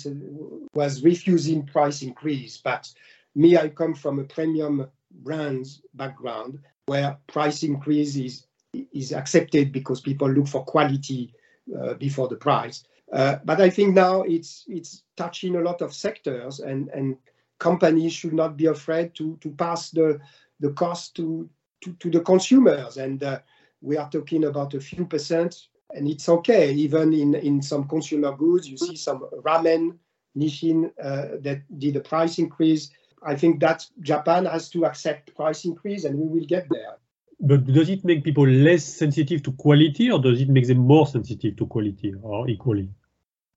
was 0.73 1.03
refusing 1.03 1.65
price 1.65 2.03
increase. 2.03 2.57
But 2.57 2.91
me, 3.35 3.57
I 3.57 3.69
come 3.69 3.95
from 3.95 4.19
a 4.19 4.23
premium 4.23 4.87
brands 5.11 5.81
background 5.95 6.59
where 6.85 7.17
price 7.27 7.63
increase 7.63 8.15
is 8.15 8.45
is 8.91 9.11
accepted 9.11 9.71
because 9.71 10.01
people 10.01 10.29
look 10.29 10.47
for 10.47 10.65
quality 10.65 11.33
uh, 11.79 11.93
before 11.93 12.27
the 12.27 12.35
price. 12.35 12.83
Uh, 13.13 13.37
but 13.45 13.61
I 13.61 13.69
think 13.69 13.93
now 13.93 14.23
it's 14.23 14.65
it's 14.67 15.03
touching 15.15 15.55
a 15.55 15.61
lot 15.61 15.81
of 15.83 15.93
sectors, 15.93 16.59
and 16.59 16.89
and 16.89 17.15
companies 17.59 18.11
should 18.11 18.33
not 18.33 18.57
be 18.57 18.65
afraid 18.65 19.13
to 19.15 19.37
to 19.41 19.51
pass 19.51 19.91
the 19.91 20.19
the 20.59 20.71
cost 20.71 21.15
to 21.17 21.47
to, 21.81 21.93
to 21.93 22.09
the 22.09 22.21
consumers. 22.21 22.97
And 22.97 23.23
uh, 23.23 23.39
we 23.81 23.97
are 23.97 24.09
talking 24.09 24.45
about 24.45 24.73
a 24.73 24.79
few 24.79 25.05
percent, 25.05 25.67
and 25.91 26.07
it's 26.07 26.27
okay. 26.27 26.73
Even 26.73 27.13
in 27.13 27.35
in 27.35 27.61
some 27.61 27.87
consumer 27.87 28.35
goods, 28.35 28.67
you 28.67 28.77
see 28.77 28.95
some 28.95 29.19
ramen 29.45 29.99
Nissin 30.35 30.91
uh, 30.99 31.37
that 31.41 31.61
did 31.77 31.95
a 31.95 32.01
price 32.01 32.39
increase. 32.39 32.89
I 33.21 33.35
think 33.35 33.59
that 33.59 33.85
Japan 34.01 34.45
has 34.45 34.69
to 34.69 34.85
accept 34.85 35.35
price 35.35 35.65
increase, 35.65 36.03
and 36.05 36.17
we 36.17 36.27
will 36.27 36.47
get 36.47 36.65
there. 36.71 36.97
But 37.39 37.65
does 37.65 37.89
it 37.89 38.03
make 38.03 38.23
people 38.23 38.47
less 38.47 38.83
sensitive 38.83 39.43
to 39.43 39.51
quality, 39.51 40.09
or 40.09 40.19
does 40.19 40.41
it 40.41 40.49
make 40.49 40.65
them 40.65 40.79
more 40.79 41.05
sensitive 41.05 41.57
to 41.57 41.67
quality, 41.67 42.15
or 42.23 42.49
equally? 42.49 42.89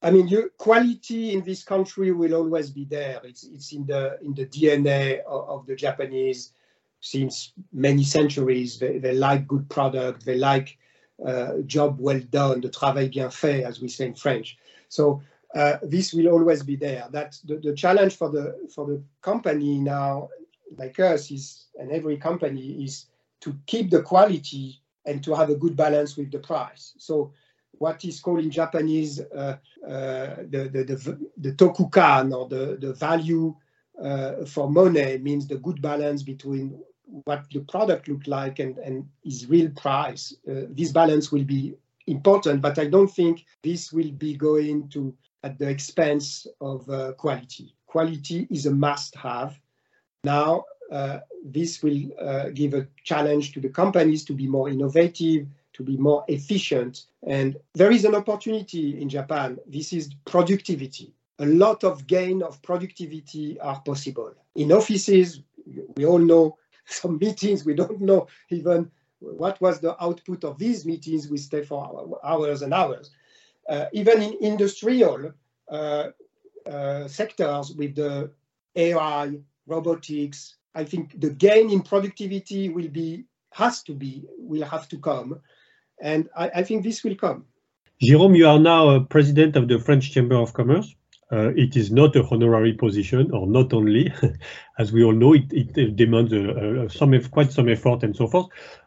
I 0.07 0.11
mean, 0.13 0.29
you, 0.29 0.53
quality 0.57 1.33
in 1.33 1.43
this 1.43 1.65
country 1.65 2.13
will 2.13 2.35
always 2.35 2.71
be 2.71 2.85
there. 2.85 3.21
It's 3.25 3.43
it's 3.43 3.73
in 3.73 3.87
the 3.87 4.17
in 4.23 4.35
the 4.35 4.47
DNA 4.47 5.21
of, 5.25 5.49
of 5.49 5.67
the 5.67 5.75
Japanese 5.75 6.53
since 7.01 7.53
many 7.73 8.05
centuries. 8.05 8.79
They, 8.79 8.99
they 8.99 9.15
like 9.15 9.49
good 9.49 9.69
product. 9.69 10.25
They 10.25 10.37
like 10.37 10.79
uh, 11.27 11.55
job 11.67 11.99
well 11.99 12.21
done, 12.31 12.61
the 12.61 12.69
travail 12.69 13.09
bien 13.09 13.31
fait, 13.31 13.65
as 13.65 13.81
we 13.81 13.89
say 13.89 14.07
in 14.07 14.15
French. 14.15 14.57
So 14.89 15.23
uh, 15.57 15.79
this 15.83 16.15
will 16.15 16.29
always 16.29 16.63
be 16.63 16.77
there. 16.77 17.09
That's 17.11 17.41
the, 17.41 17.57
the 17.57 17.75
challenge 17.75 18.15
for 18.15 18.31
the 18.31 18.69
for 18.73 18.87
the 18.87 19.03
company 19.23 19.81
now, 19.81 20.29
like 20.77 21.01
us, 21.01 21.33
is 21.33 21.67
and 21.81 21.91
every 21.91 22.17
company 22.17 22.85
is 22.85 23.07
to 23.41 23.57
keep 23.67 23.91
the 23.91 24.03
quality 24.03 24.81
and 25.05 25.25
to 25.25 25.35
have 25.35 25.51
a 25.51 25.57
good 25.57 25.75
balance 25.75 26.17
with 26.17 26.31
the 26.31 26.39
price. 26.39 26.95
So 26.97 27.33
what 27.79 28.05
is 28.05 28.21
called 28.21 28.41
in 28.41 28.51
Japanese 28.51 29.21
uh, 29.21 29.57
uh, 29.87 30.37
the, 30.51 30.71
the, 30.73 30.85
the, 30.85 31.29
the, 31.39 31.53
tokukan 31.53 32.35
or 32.35 32.49
the, 32.49 32.77
the 32.81 32.95
value 32.95 33.55
uh, 34.03 34.45
for 34.45 34.71
money 34.71 35.19
means 35.19 35.47
the 35.47 35.59
good 35.59 35.81
balance 35.83 36.23
between 36.23 36.81
what 37.25 37.45
the 37.53 37.61
product 37.61 38.09
look 38.09 38.27
like 38.27 38.59
and, 38.59 38.79
and 38.79 39.07
its 39.25 39.47
real 39.47 39.71
price. 39.71 40.35
This 40.45 40.93
balance 40.93 41.31
will 41.31 41.45
be 41.45 41.75
important, 42.07 42.61
but 42.61 42.79
I 42.79 42.87
don't 42.87 43.09
think 43.11 43.45
this 43.63 43.93
will 43.93 44.11
be 44.13 44.37
going 44.37 44.89
to 44.91 45.15
at 45.43 45.59
the 45.59 45.69
expense 45.69 46.47
of 46.61 46.89
uh, 46.91 47.13
quality. 47.13 47.75
Quality 47.87 48.47
is 48.51 48.67
a 48.67 48.71
must-have. 48.71 49.59
Now, 50.25 50.65
uh, 50.91 51.21
this 51.45 51.83
will 51.83 52.01
uh, 52.21 52.49
give 52.51 52.75
a 52.75 52.89
challenge 53.05 53.53
to 53.53 53.61
the 53.61 53.69
companies 53.69 54.25
to 54.25 54.33
be 54.33 54.47
more 54.47 54.69
innovative, 54.69 55.47
to 55.77 55.83
be 55.83 55.97
more 55.97 56.25
efficient. 56.29 57.07
And 57.27 57.57
there 57.75 57.91
is 57.91 58.05
an 58.05 58.15
opportunity 58.15 59.01
in 59.01 59.09
Japan. 59.09 59.59
This 59.67 59.93
is 59.93 60.11
productivity. 60.25 61.13
A 61.39 61.47
lot 61.47 61.85
of 61.85 62.07
gain 62.07 62.43
of 62.43 62.61
productivity 62.63 63.61
are 63.61 63.81
possible. 63.81 64.33
In 64.55 64.73
offices, 64.73 65.43
we 65.97 66.07
all 66.07 66.19
know 66.19 66.57
some 66.87 67.19
meetings, 67.19 67.65
we 67.65 67.75
don't 67.75 68.01
know 68.01 68.27
even 68.51 68.91
what 69.19 69.61
was 69.61 69.81
the 69.81 70.03
output 70.03 70.45
of 70.45 70.59
these 70.59 70.87
meetings. 70.87 71.29
We 71.29 71.39
stay 71.39 71.63
for 71.63 72.19
hours 72.25 72.63
and 72.63 72.73
hours. 72.73 73.11
Uh, 73.69 73.87
even 73.93 74.23
in 74.23 74.37
industrial 74.41 75.33
uh, 75.71 76.09
uh, 76.67 77.09
sectors 77.09 77.73
with 77.73 77.97
the 77.97 78.31
AI, 78.77 79.39
robotics, 79.67 80.57
I 80.75 80.85
think 80.85 81.21
the 81.21 81.31
gain 81.31 81.71
in 81.71 81.83
productivity 81.83 82.69
will 82.69 82.89
be, 82.89 83.25
has 83.53 83.83
to 83.85 83.93
be, 83.93 84.25
will 84.39 84.65
have 84.65 84.89
to 84.89 84.99
come. 84.99 85.41
And 86.01 86.29
I, 86.37 86.51
I 86.57 86.63
think 86.63 86.85
this 86.85 87.03
will 87.03 87.17
come. 87.17 87.47
Jérôme, 88.03 88.37
you 88.37 88.47
are 88.47 88.59
now 88.59 88.91
a 88.91 89.01
president 89.01 89.57
of 89.57 89.69
the 89.69 89.79
French 89.79 90.13
Chamber 90.13 90.37
of 90.37 90.53
Commerce. 90.53 90.95
Uh, 91.33 91.51
it 91.57 91.77
is 91.77 91.91
not 91.91 92.15
a 92.15 92.25
honorary 92.31 92.75
position, 92.75 93.33
or 93.33 93.47
not 93.47 93.73
only, 93.73 94.13
as 94.79 94.93
we 94.93 95.03
all 95.03 95.13
know, 95.15 95.33
it, 95.33 95.51
it 95.51 95.97
demands 95.97 96.33
uh, 96.33 96.85
uh, 96.85 96.89
some 96.89 97.19
quite 97.31 97.51
some 97.51 97.69
effort 97.69 98.05
and 98.05 98.15
so 98.15 98.29
forth. 98.29 98.47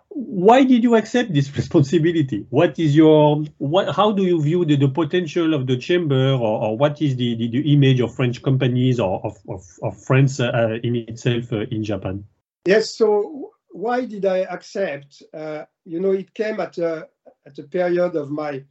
Why 0.10 0.64
did 0.64 0.84
you 0.84 0.96
accept 0.96 1.34
this 1.34 1.54
responsibility? 1.58 2.46
What 2.50 2.80
is 2.80 2.96
your 2.96 3.44
what? 3.58 3.94
How 3.94 4.14
do 4.14 4.24
you 4.24 4.42
view 4.42 4.64
the, 4.64 4.78
the 4.78 4.88
potential 4.88 5.54
of 5.54 5.68
the 5.68 5.76
chamber, 5.76 6.32
or, 6.32 6.64
or 6.64 6.78
what 6.78 7.02
is 7.02 7.18
the, 7.18 7.36
the, 7.36 7.50
the, 7.50 7.74
image 7.74 8.00
of 8.00 8.16
French 8.16 8.42
companies 8.42 9.00
or 9.02 9.20
of 9.26 9.38
of, 9.50 9.66
of 9.82 10.02
France 10.02 10.40
uh, 10.40 10.78
in 10.82 10.96
itself 10.96 11.52
uh, 11.52 11.66
in 11.72 11.84
Japan? 11.84 12.24
Yes. 12.66 12.96
So 12.96 13.52
why 13.72 14.06
did 14.06 14.26
I 14.26 14.40
accept? 14.40 15.24
Uh, 15.34 15.66
you 15.86 16.00
know, 16.00 16.12
it 16.12 16.34
came 16.34 16.60
at 16.60 16.78
a 16.78 17.08
at 17.46 17.58
a 17.60 17.64
period 17.64 18.16
of 18.16 18.30
my 18.30 18.64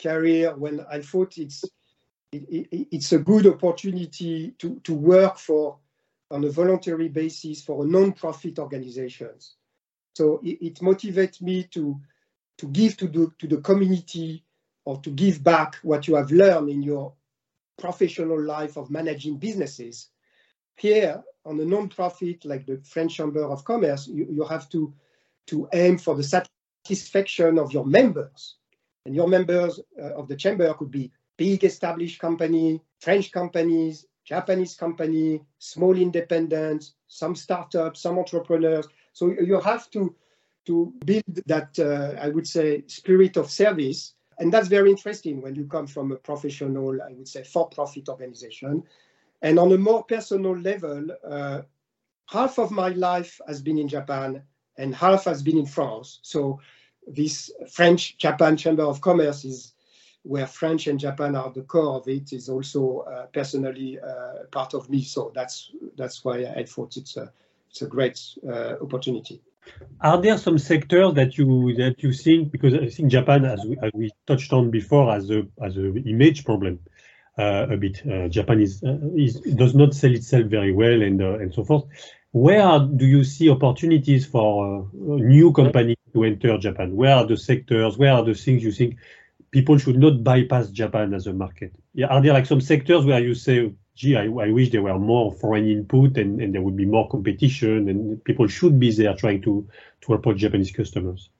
career 0.00 0.54
when 0.56 0.84
I 0.90 1.00
thought 1.00 1.38
it's 1.38 1.64
it, 2.32 2.68
it, 2.70 2.88
it's 2.90 3.12
a 3.12 3.18
good 3.18 3.46
opportunity 3.46 4.52
to, 4.58 4.80
to 4.84 4.94
work 4.94 5.38
for 5.38 5.78
on 6.30 6.44
a 6.44 6.50
voluntary 6.50 7.08
basis 7.08 7.62
for 7.62 7.86
non-profit 7.86 8.58
organizations. 8.58 9.54
So 10.14 10.40
it, 10.44 10.58
it, 10.60 10.74
motivates 10.80 11.40
me 11.40 11.64
to, 11.70 11.98
to 12.58 12.66
give 12.66 12.96
to 12.98 13.08
the, 13.08 13.32
to 13.38 13.46
the 13.46 13.62
community 13.62 14.44
or 14.84 15.00
to 15.00 15.10
give 15.10 15.42
back 15.42 15.76
what 15.82 16.06
you 16.06 16.16
have 16.16 16.30
learned 16.30 16.68
in 16.68 16.82
your 16.82 17.14
professional 17.78 18.42
life 18.42 18.76
of 18.76 18.90
managing 18.90 19.38
businesses. 19.38 20.08
Here, 20.78 21.22
on 21.44 21.58
a 21.60 21.64
non-profit 21.64 22.44
like 22.44 22.66
the 22.66 22.80
French 22.84 23.16
Chamber 23.16 23.44
of 23.44 23.64
Commerce, 23.64 24.06
you, 24.06 24.26
you 24.30 24.44
have 24.44 24.68
to, 24.70 24.92
to 25.48 25.68
aim 25.72 25.98
for 25.98 26.14
the 26.14 26.22
satisfaction 26.22 27.58
of 27.58 27.72
your 27.72 27.84
members. 27.84 28.56
And 29.04 29.14
your 29.14 29.28
members 29.28 29.80
uh, 30.00 30.14
of 30.14 30.28
the 30.28 30.36
chamber 30.36 30.72
could 30.74 30.90
be 30.90 31.10
big 31.36 31.64
established 31.64 32.20
company, 32.20 32.80
French 33.00 33.32
companies, 33.32 34.06
Japanese 34.24 34.74
company, 34.74 35.42
small 35.58 35.96
independents, 35.96 36.92
some 37.06 37.34
startups, 37.34 38.02
some 38.02 38.18
entrepreneurs. 38.18 38.86
So 39.14 39.34
you 39.40 39.60
have 39.60 39.90
to 39.92 40.14
to 40.66 40.92
build 41.06 41.24
that, 41.46 41.78
uh, 41.78 42.20
I 42.20 42.28
would 42.28 42.46
say, 42.46 42.84
spirit 42.88 43.38
of 43.38 43.50
service. 43.50 44.12
And 44.38 44.52
that's 44.52 44.68
very 44.68 44.90
interesting 44.90 45.40
when 45.40 45.54
you 45.54 45.66
come 45.66 45.86
from 45.86 46.12
a 46.12 46.16
professional, 46.16 47.00
I 47.00 47.14
would 47.14 47.26
say, 47.26 47.42
for-profit 47.42 48.10
organization. 48.10 48.82
And 49.42 49.58
on 49.58 49.72
a 49.72 49.78
more 49.78 50.04
personal 50.04 50.56
level, 50.56 51.08
uh, 51.24 51.62
half 52.26 52.58
of 52.58 52.70
my 52.70 52.88
life 52.88 53.40
has 53.46 53.62
been 53.62 53.78
in 53.78 53.88
Japan 53.88 54.42
and 54.76 54.94
half 54.94 55.24
has 55.24 55.42
been 55.42 55.58
in 55.58 55.66
France. 55.66 56.20
So 56.22 56.60
this 57.06 57.50
French 57.70 58.18
Japan 58.18 58.56
Chamber 58.56 58.84
of 58.84 59.00
Commerce 59.00 59.44
is 59.44 59.74
where 60.22 60.46
French 60.46 60.86
and 60.88 61.00
Japan 61.00 61.34
are 61.36 61.50
the 61.50 61.62
core 61.62 61.96
of 61.96 62.08
it, 62.08 62.32
is 62.32 62.48
also 62.48 62.98
uh, 63.00 63.26
personally 63.26 63.98
uh, 63.98 64.44
part 64.50 64.74
of 64.74 64.90
me. 64.90 65.02
So 65.02 65.32
that's 65.34 65.72
that's 65.96 66.24
why 66.24 66.44
I 66.44 66.64
thought 66.64 66.96
it's 66.96 67.16
a 67.16 67.32
it's 67.70 67.82
a 67.82 67.86
great 67.86 68.20
uh, 68.46 68.74
opportunity. 68.82 69.40
Are 70.00 70.20
there 70.20 70.38
some 70.38 70.58
sectors 70.58 71.14
that 71.14 71.38
you 71.38 71.74
that 71.76 72.02
you 72.02 72.12
think 72.12 72.52
because 72.52 72.74
I 72.74 72.88
think 72.88 73.10
Japan, 73.10 73.44
as 73.44 73.64
we, 73.64 73.76
as 73.82 73.90
we 73.94 74.10
touched 74.26 74.52
on 74.52 74.70
before, 74.70 75.12
has 75.12 75.30
a 75.30 75.46
as 75.62 75.76
a 75.76 75.94
image 76.08 76.44
problem 76.44 76.80
a 77.38 77.76
bit. 77.76 78.02
Uh, 78.06 78.28
Japan 78.28 78.60
is, 78.60 78.82
uh, 78.82 78.98
is 79.16 79.40
does 79.40 79.74
not 79.74 79.94
sell 79.94 80.14
itself 80.14 80.46
very 80.46 80.72
well 80.72 81.02
and 81.02 81.20
and 81.20 81.54
so 81.54 81.64
forth. 81.64 81.84
Where 82.32 82.78
do 82.80 83.06
you 83.06 83.24
see 83.24 83.48
opportunities 83.48 84.26
for 84.26 84.88
new 84.92 85.52
companies 85.52 85.96
to 86.12 86.24
enter 86.24 86.58
Japan? 86.58 86.94
Where 86.94 87.14
are 87.14 87.26
the 87.26 87.36
sectors? 87.36 87.96
Where 87.96 88.12
are 88.12 88.24
the 88.24 88.34
things 88.34 88.62
you 88.62 88.72
think 88.72 88.96
people 89.50 89.78
should 89.78 89.98
not 89.98 90.22
bypass 90.22 90.68
Japan 90.68 91.14
as 91.14 91.26
a 91.26 91.32
market? 91.32 91.72
Are 92.08 92.20
there 92.20 92.34
like 92.34 92.46
some 92.46 92.60
sectors 92.60 93.06
where 93.06 93.20
you 93.20 93.34
say, 93.34 93.72
gee, 93.94 94.16
I, 94.16 94.24
I 94.24 94.50
wish 94.50 94.70
there 94.70 94.82
were 94.82 94.98
more 94.98 95.32
foreign 95.32 95.68
input 95.68 96.18
and, 96.18 96.40
and 96.40 96.54
there 96.54 96.62
would 96.62 96.76
be 96.76 96.84
more 96.84 97.08
competition 97.08 97.88
and 97.88 98.22
people 98.24 98.46
should 98.46 98.78
be 98.78 98.92
there 98.92 99.14
trying 99.14 99.40
to, 99.42 99.66
to 100.02 100.14
approach 100.14 100.36
Japanese 100.36 100.70
customers? 100.70 101.30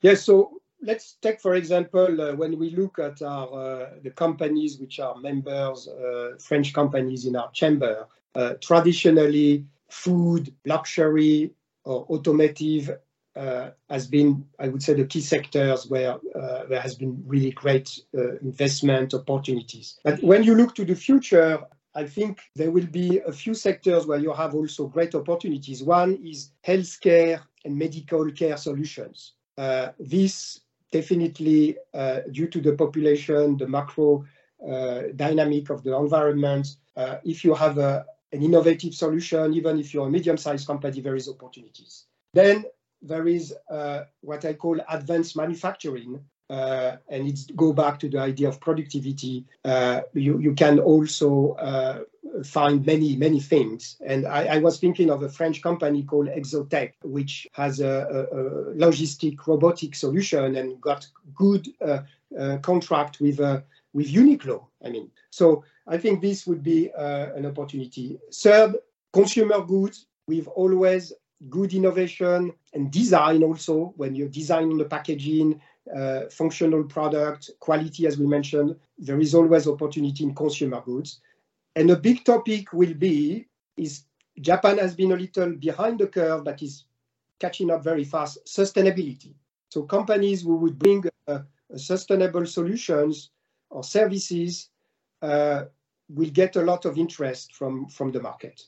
Yes, 0.00 0.24
so 0.24 0.61
let's 0.82 1.16
take, 1.22 1.40
for 1.40 1.54
example, 1.54 2.20
uh, 2.20 2.34
when 2.34 2.58
we 2.58 2.70
look 2.70 2.98
at 2.98 3.22
our, 3.22 3.48
uh, 3.52 3.90
the 4.02 4.10
companies 4.10 4.78
which 4.78 5.00
are 5.00 5.16
members, 5.16 5.88
uh, 5.88 6.32
French 6.38 6.72
companies 6.72 7.24
in 7.24 7.36
our 7.36 7.50
chamber, 7.52 8.06
uh, 8.34 8.54
traditionally 8.60 9.64
food, 9.88 10.52
luxury, 10.66 11.52
or 11.84 12.06
automotive 12.10 12.90
uh, 13.34 13.70
has 13.88 14.06
been, 14.06 14.44
I 14.58 14.68
would 14.68 14.82
say, 14.82 14.94
the 14.94 15.06
key 15.06 15.20
sectors 15.20 15.88
where 15.88 16.14
uh, 16.14 16.66
there 16.66 16.80
has 16.80 16.94
been 16.94 17.22
really 17.26 17.50
great 17.52 17.98
investment 18.42 19.14
opportunities. 19.14 19.98
But 20.04 20.22
when 20.22 20.42
you 20.42 20.54
look 20.54 20.74
to 20.74 20.84
the 20.84 20.94
future, 20.94 21.60
I 21.94 22.04
think 22.06 22.40
there 22.56 22.70
will 22.70 22.86
be 22.86 23.20
a 23.20 23.32
few 23.32 23.54
sectors 23.54 24.06
where 24.06 24.18
you 24.18 24.32
have 24.32 24.54
also 24.54 24.86
great 24.86 25.14
opportunities. 25.14 25.82
One 25.82 26.18
is 26.24 26.50
healthcare 26.66 27.40
and 27.64 27.76
medical 27.76 28.30
care 28.32 28.56
solutions. 28.56 29.34
Uh, 29.58 29.88
this 29.98 30.60
definitely, 30.92 31.76
uh, 31.94 32.20
due 32.30 32.48
to 32.48 32.60
the 32.60 32.74
population, 32.74 33.56
the 33.56 33.66
macro 33.66 34.24
uh, 34.70 35.02
dynamic 35.16 35.70
of 35.70 35.82
the 35.82 35.96
environment, 35.96 36.76
if 37.24 37.44
you 37.44 37.54
have 37.54 37.78
a, 37.78 38.04
an 38.32 38.42
innovative 38.42 38.94
solution, 38.94 39.54
even 39.54 39.80
if 39.80 39.92
you're 39.92 40.06
a 40.06 40.10
medium-sized 40.10 40.66
company, 40.66 41.00
there 41.00 41.16
is 41.16 41.28
opportunities. 41.28 42.04
Then 42.34 42.64
there 43.02 43.26
is 43.26 43.54
uh, 43.70 44.04
what 44.20 44.44
I 44.44 44.54
call 44.54 44.80
advanced 44.88 45.36
manufacturing, 45.36 46.24
uh, 46.52 46.96
and 47.08 47.26
it's 47.26 47.46
go 47.52 47.72
back 47.72 47.98
to 47.98 48.10
the 48.10 48.18
idea 48.18 48.46
of 48.46 48.60
productivity. 48.60 49.46
Uh, 49.64 50.02
you, 50.12 50.38
you 50.38 50.52
can 50.52 50.78
also 50.78 51.52
uh, 51.52 52.00
find 52.44 52.84
many, 52.84 53.16
many 53.16 53.40
things. 53.40 53.96
And 54.04 54.26
I, 54.26 54.56
I, 54.56 54.58
was 54.58 54.78
thinking 54.78 55.08
of 55.08 55.22
a 55.22 55.30
French 55.30 55.62
company 55.62 56.02
called 56.02 56.28
Exotec, 56.28 56.92
which 57.04 57.46
has 57.52 57.80
a, 57.80 57.88
a, 57.88 58.36
a 58.36 58.74
logistic 58.74 59.46
robotic 59.46 59.94
solution 59.94 60.56
and 60.56 60.78
got 60.78 61.06
good 61.34 61.66
uh, 61.80 62.00
uh, 62.38 62.58
contract 62.58 63.18
with, 63.20 63.38
with 63.94 64.12
Uniqlo. 64.12 64.66
I 64.84 64.90
mean, 64.90 65.10
so 65.30 65.64
I 65.86 65.96
think 65.96 66.20
this 66.20 66.46
would 66.46 66.62
be 66.62 66.90
an 66.94 67.46
opportunity. 67.46 68.18
Third, 68.30 68.76
consumer 69.14 69.62
goods. 69.64 70.06
We've 70.28 70.48
always 70.48 71.14
good 71.48 71.74
innovation 71.74 72.52
and 72.72 72.90
design 72.90 73.42
also 73.42 73.92
when 73.96 74.14
you 74.14 74.28
design 74.28 74.76
the 74.76 74.84
packaging, 74.84 75.60
uh, 75.94 76.22
functional 76.30 76.84
product, 76.84 77.50
quality, 77.60 78.06
as 78.06 78.18
we 78.18 78.26
mentioned, 78.26 78.76
there 78.98 79.20
is 79.20 79.34
always 79.34 79.66
opportunity 79.66 80.24
in 80.24 80.34
consumer 80.34 80.80
goods. 80.80 81.20
And 81.74 81.90
a 81.90 81.96
big 81.96 82.24
topic 82.24 82.72
will 82.72 82.94
be 82.94 83.48
is 83.76 84.04
Japan 84.40 84.78
has 84.78 84.94
been 84.94 85.12
a 85.12 85.16
little 85.16 85.52
behind 85.54 85.98
the 85.98 86.06
curve, 86.06 86.44
but 86.44 86.62
is 86.62 86.84
catching 87.40 87.70
up 87.70 87.82
very 87.82 88.04
fast, 88.04 88.38
sustainability. 88.46 89.34
So 89.70 89.82
companies 89.82 90.42
who 90.42 90.56
would 90.56 90.78
bring 90.78 91.04
uh, 91.26 91.40
sustainable 91.76 92.46
solutions 92.46 93.30
or 93.70 93.82
services 93.82 94.68
uh, 95.22 95.64
will 96.08 96.30
get 96.30 96.56
a 96.56 96.62
lot 96.62 96.84
of 96.84 96.98
interest 96.98 97.54
from, 97.54 97.88
from 97.88 98.12
the 98.12 98.20
market. 98.20 98.62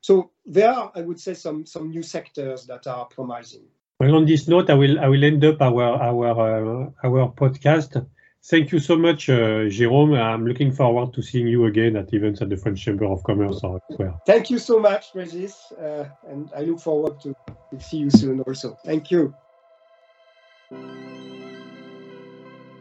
So 0.00 0.30
there 0.44 0.70
are, 0.70 0.92
I 0.94 1.00
would 1.00 1.18
say, 1.18 1.32
some 1.32 1.64
some 1.64 1.88
new 1.88 2.02
sectors 2.02 2.66
that 2.66 2.86
are 2.86 3.06
promising. 3.06 3.64
Well, 4.00 4.16
on 4.16 4.26
this 4.26 4.48
note, 4.48 4.70
I 4.70 4.74
will 4.74 4.98
I 4.98 5.08
will 5.08 5.24
end 5.24 5.44
up 5.44 5.62
our 5.62 5.82
our 5.82 6.26
uh, 6.26 6.90
our 7.04 7.32
podcast. 7.32 8.04
Thank 8.46 8.72
you 8.72 8.78
so 8.78 8.96
much, 8.96 9.30
uh, 9.30 9.70
Jérôme. 9.70 10.20
I'm 10.20 10.46
looking 10.46 10.70
forward 10.70 11.14
to 11.14 11.22
seeing 11.22 11.46
you 11.46 11.64
again 11.64 11.96
at 11.96 12.12
events 12.12 12.42
at 12.42 12.50
the 12.50 12.58
French 12.58 12.84
Chamber 12.84 13.06
of 13.06 13.22
Commerce 13.22 13.56
as 13.64 13.96
well. 13.98 14.20
Thank 14.26 14.50
you 14.50 14.58
so 14.58 14.78
much, 14.78 15.06
Regis, 15.14 15.72
uh, 15.80 16.04
and 16.28 16.50
I 16.54 16.60
look 16.60 16.80
forward 16.80 17.20
to, 17.22 17.34
to 17.70 17.80
see 17.80 17.96
you 17.98 18.10
soon 18.10 18.40
also. 18.40 18.76
Thank 18.84 19.10
you. 19.10 19.34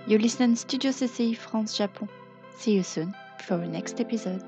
You 0.05 0.17
listen 0.17 0.57
Studio 0.57 0.91
CCI 0.91 1.37
France 1.37 1.77
Japon. 1.77 2.09
See 2.57 2.73
you 2.73 2.83
soon 2.83 3.15
for 3.39 3.55
the 3.55 3.67
next 3.67 4.01
episode. 4.01 4.43